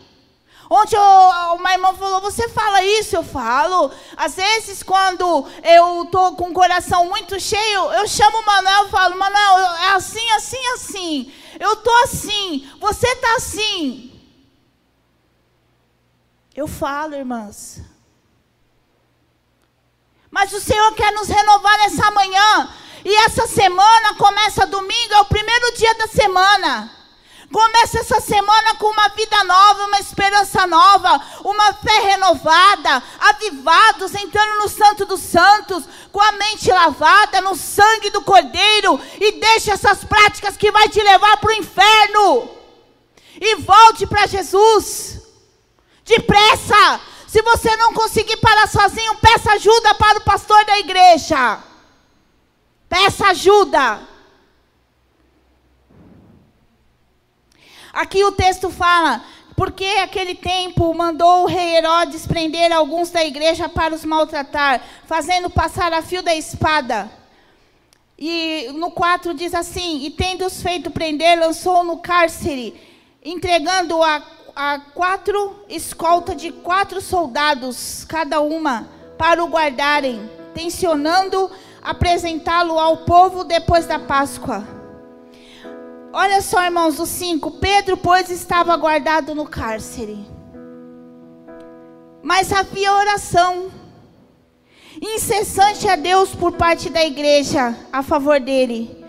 [0.70, 3.16] Ontem eu, uma irmã falou: Você fala isso?
[3.16, 3.90] Eu falo.
[4.16, 8.90] Às vezes, quando eu estou com o coração muito cheio, eu chamo o Manuel e
[8.90, 11.32] falo: Manuel, é assim, assim, assim.
[11.58, 12.70] Eu estou assim.
[12.80, 14.18] Você está assim.
[16.54, 17.91] Eu falo, irmãs.
[20.33, 22.70] Mas o Senhor quer nos renovar nessa manhã.
[23.05, 26.91] E essa semana começa domingo, é o primeiro dia da semana.
[27.53, 34.62] Começa essa semana com uma vida nova, uma esperança nova, uma fé renovada, avivados, entrando
[34.62, 40.03] no Santo dos Santos, com a mente lavada no sangue do Cordeiro, e deixe essas
[40.03, 42.49] práticas que vai te levar para o inferno.
[43.39, 45.20] E volte para Jesus.
[46.07, 47.11] Depressa!
[47.33, 51.61] Se você não conseguir parar sozinho, peça ajuda para o pastor da igreja.
[52.91, 54.07] Peça ajuda.
[57.91, 59.24] Aqui o texto fala:
[59.57, 65.49] porque aquele tempo mandou o rei Herodes prender alguns da igreja para os maltratar, fazendo
[65.49, 67.11] passar a fio da espada.
[68.18, 72.78] E no 4 diz assim: E tendo-os feito prender, lançou no cárcere,
[73.24, 74.22] entregando a
[74.55, 81.50] a quatro escolta de quatro soldados, cada uma, para o guardarem, tensionando
[81.82, 84.66] apresentá-lo ao povo depois da Páscoa.
[86.12, 87.53] Olha só, irmãos, o 5.
[87.53, 90.26] Pedro, pois, estava guardado no cárcere.
[92.22, 93.70] Mas havia oração
[95.00, 99.03] incessante a Deus por parte da igreja a favor dele.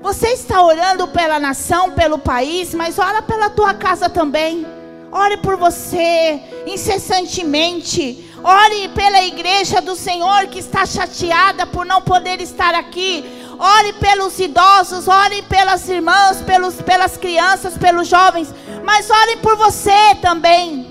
[0.00, 4.66] Você está orando pela nação, pelo país, mas ora pela tua casa também.
[5.12, 8.30] Ore por você incessantemente.
[8.42, 13.24] Ore pela igreja do Senhor que está chateada por não poder estar aqui.
[13.58, 18.54] Ore pelos idosos, ore pelas irmãs, pelos, pelas crianças, pelos jovens.
[18.84, 20.88] Mas ore por você também.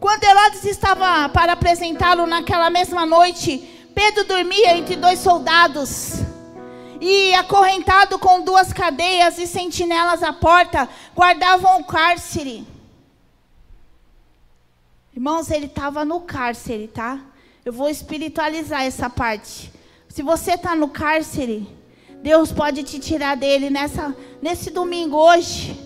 [0.00, 6.31] Quando Herodes estava para apresentá-lo naquela mesma noite, Pedro dormia entre dois soldados
[7.04, 12.64] e acorrentado com duas cadeias e sentinelas à porta, guardavam o cárcere.
[15.12, 17.18] Irmãos, ele estava no cárcere, tá?
[17.64, 19.72] Eu vou espiritualizar essa parte.
[20.08, 21.68] Se você está no cárcere,
[22.22, 25.76] Deus pode te tirar dele nessa, nesse domingo hoje.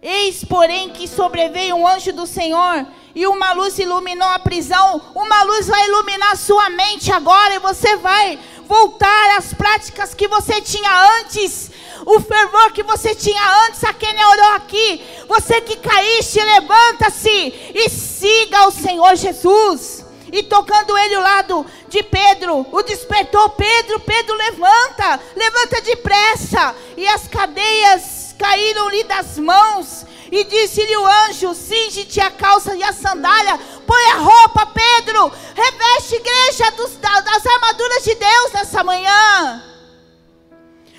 [0.00, 5.02] Eis, porém, que sobreveio um anjo do Senhor e uma luz iluminou a prisão.
[5.16, 8.38] Uma luz vai iluminar sua mente agora e você vai
[8.72, 11.70] voltar às práticas que você tinha antes,
[12.06, 15.04] o fervor que você tinha antes, a quem orou aqui.
[15.28, 20.06] Você que caíste, levanta-se e siga o Senhor Jesus.
[20.32, 26.74] E tocando ele o lado de Pedro, o despertou Pedro, Pedro levanta, levanta depressa.
[26.96, 30.06] E as cadeias caíram-lhe das mãos.
[30.32, 36.14] E disse-lhe o anjo: Cinge-te a calça e a sandália, põe a roupa, Pedro, reveste
[36.16, 39.62] igreja dos, das armaduras de Deus nessa manhã.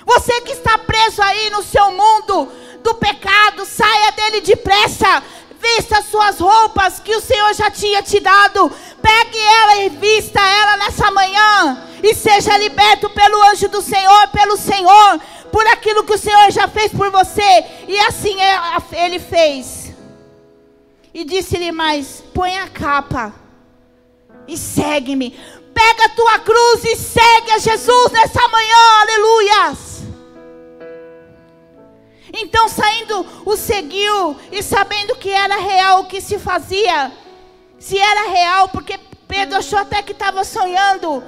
[0.05, 2.51] Você que está preso aí no seu mundo
[2.83, 5.23] do pecado, saia dele depressa.
[5.59, 8.69] Vista as suas roupas que o Senhor já tinha te dado.
[9.01, 11.87] Pegue ela e vista ela nessa manhã.
[12.03, 15.21] E seja liberto pelo anjo do Senhor, pelo Senhor
[15.53, 17.65] por aquilo que o Senhor já fez por você.
[17.87, 18.57] E assim é,
[19.05, 19.82] ele fez.
[21.13, 23.33] E disse-lhe mais: põe a capa
[24.47, 25.31] e segue-me.
[25.73, 30.03] Pega a tua cruz e segue a Jesus nessa manhã, aleluias.
[32.33, 37.11] Então, saindo, o seguiu e sabendo que era real o que se fazia,
[37.77, 41.23] se era real, porque Pedro achou até que estava sonhando,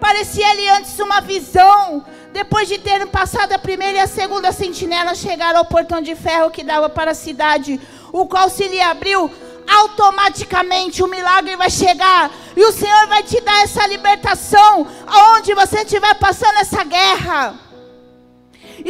[0.00, 5.58] parecia-lhe antes uma visão, depois de terem passado a primeira e a segunda sentinela, chegaram
[5.58, 7.80] ao portão de ferro que dava para a cidade,
[8.12, 9.30] o qual se lhe abriu
[9.66, 15.82] automaticamente o milagre vai chegar e o Senhor vai te dar essa libertação aonde você
[15.82, 17.67] estiver passando essa guerra.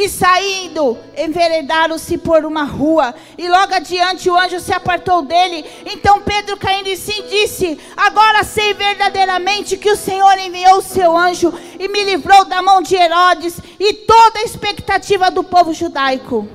[0.01, 5.65] E saindo, enveredaram-se por uma rua, e logo adiante o anjo se apartou dele.
[5.85, 11.17] Então Pedro, caindo em si, disse: Agora sei verdadeiramente que o Senhor enviou o seu
[11.17, 16.47] anjo e me livrou da mão de Herodes e toda a expectativa do povo judaico.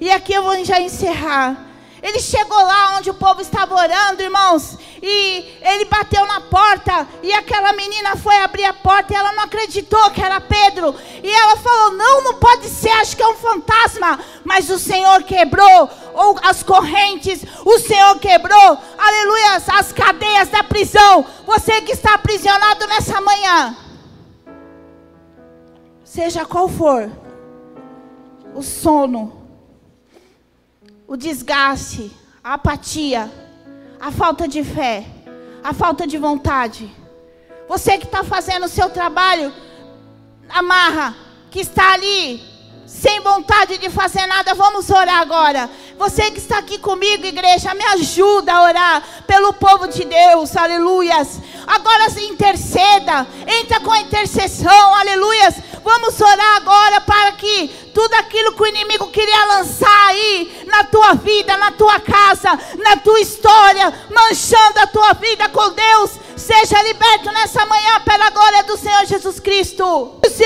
[0.00, 1.67] E aqui eu vou já encerrar.
[2.02, 7.32] Ele chegou lá onde o povo estava orando, irmãos, e ele bateu na porta, e
[7.32, 11.56] aquela menina foi abrir a porta, e ela não acreditou que era Pedro, e ela
[11.56, 14.18] falou: Não, não pode ser, acho que é um fantasma.
[14.44, 21.24] Mas o Senhor quebrou ou as correntes, o Senhor quebrou, aleluia, as cadeias da prisão.
[21.46, 23.76] Você que está aprisionado nessa manhã,
[26.04, 27.10] seja qual for
[28.54, 29.37] o sono,
[31.08, 33.32] o desgaste, a apatia,
[33.98, 35.06] a falta de fé,
[35.64, 36.94] a falta de vontade.
[37.66, 39.50] Você que está fazendo o seu trabalho,
[40.50, 41.16] amarra,
[41.50, 42.42] que está ali,
[42.88, 45.70] sem vontade de fazer nada, vamos orar agora.
[45.98, 51.38] Você que está aqui comigo, igreja, me ajuda a orar pelo povo de Deus, aleluias.
[51.66, 52.08] Agora
[52.38, 53.26] interceda,
[53.60, 55.56] entra com a intercessão, aleluias.
[55.82, 61.14] Vamos orar agora para que tudo aquilo que o inimigo queria lançar aí na tua
[61.14, 67.30] vida, na tua casa, na tua história, manchando a tua vida com Deus, seja liberto
[67.32, 70.18] nessa manhã pela glória do Senhor Jesus Cristo.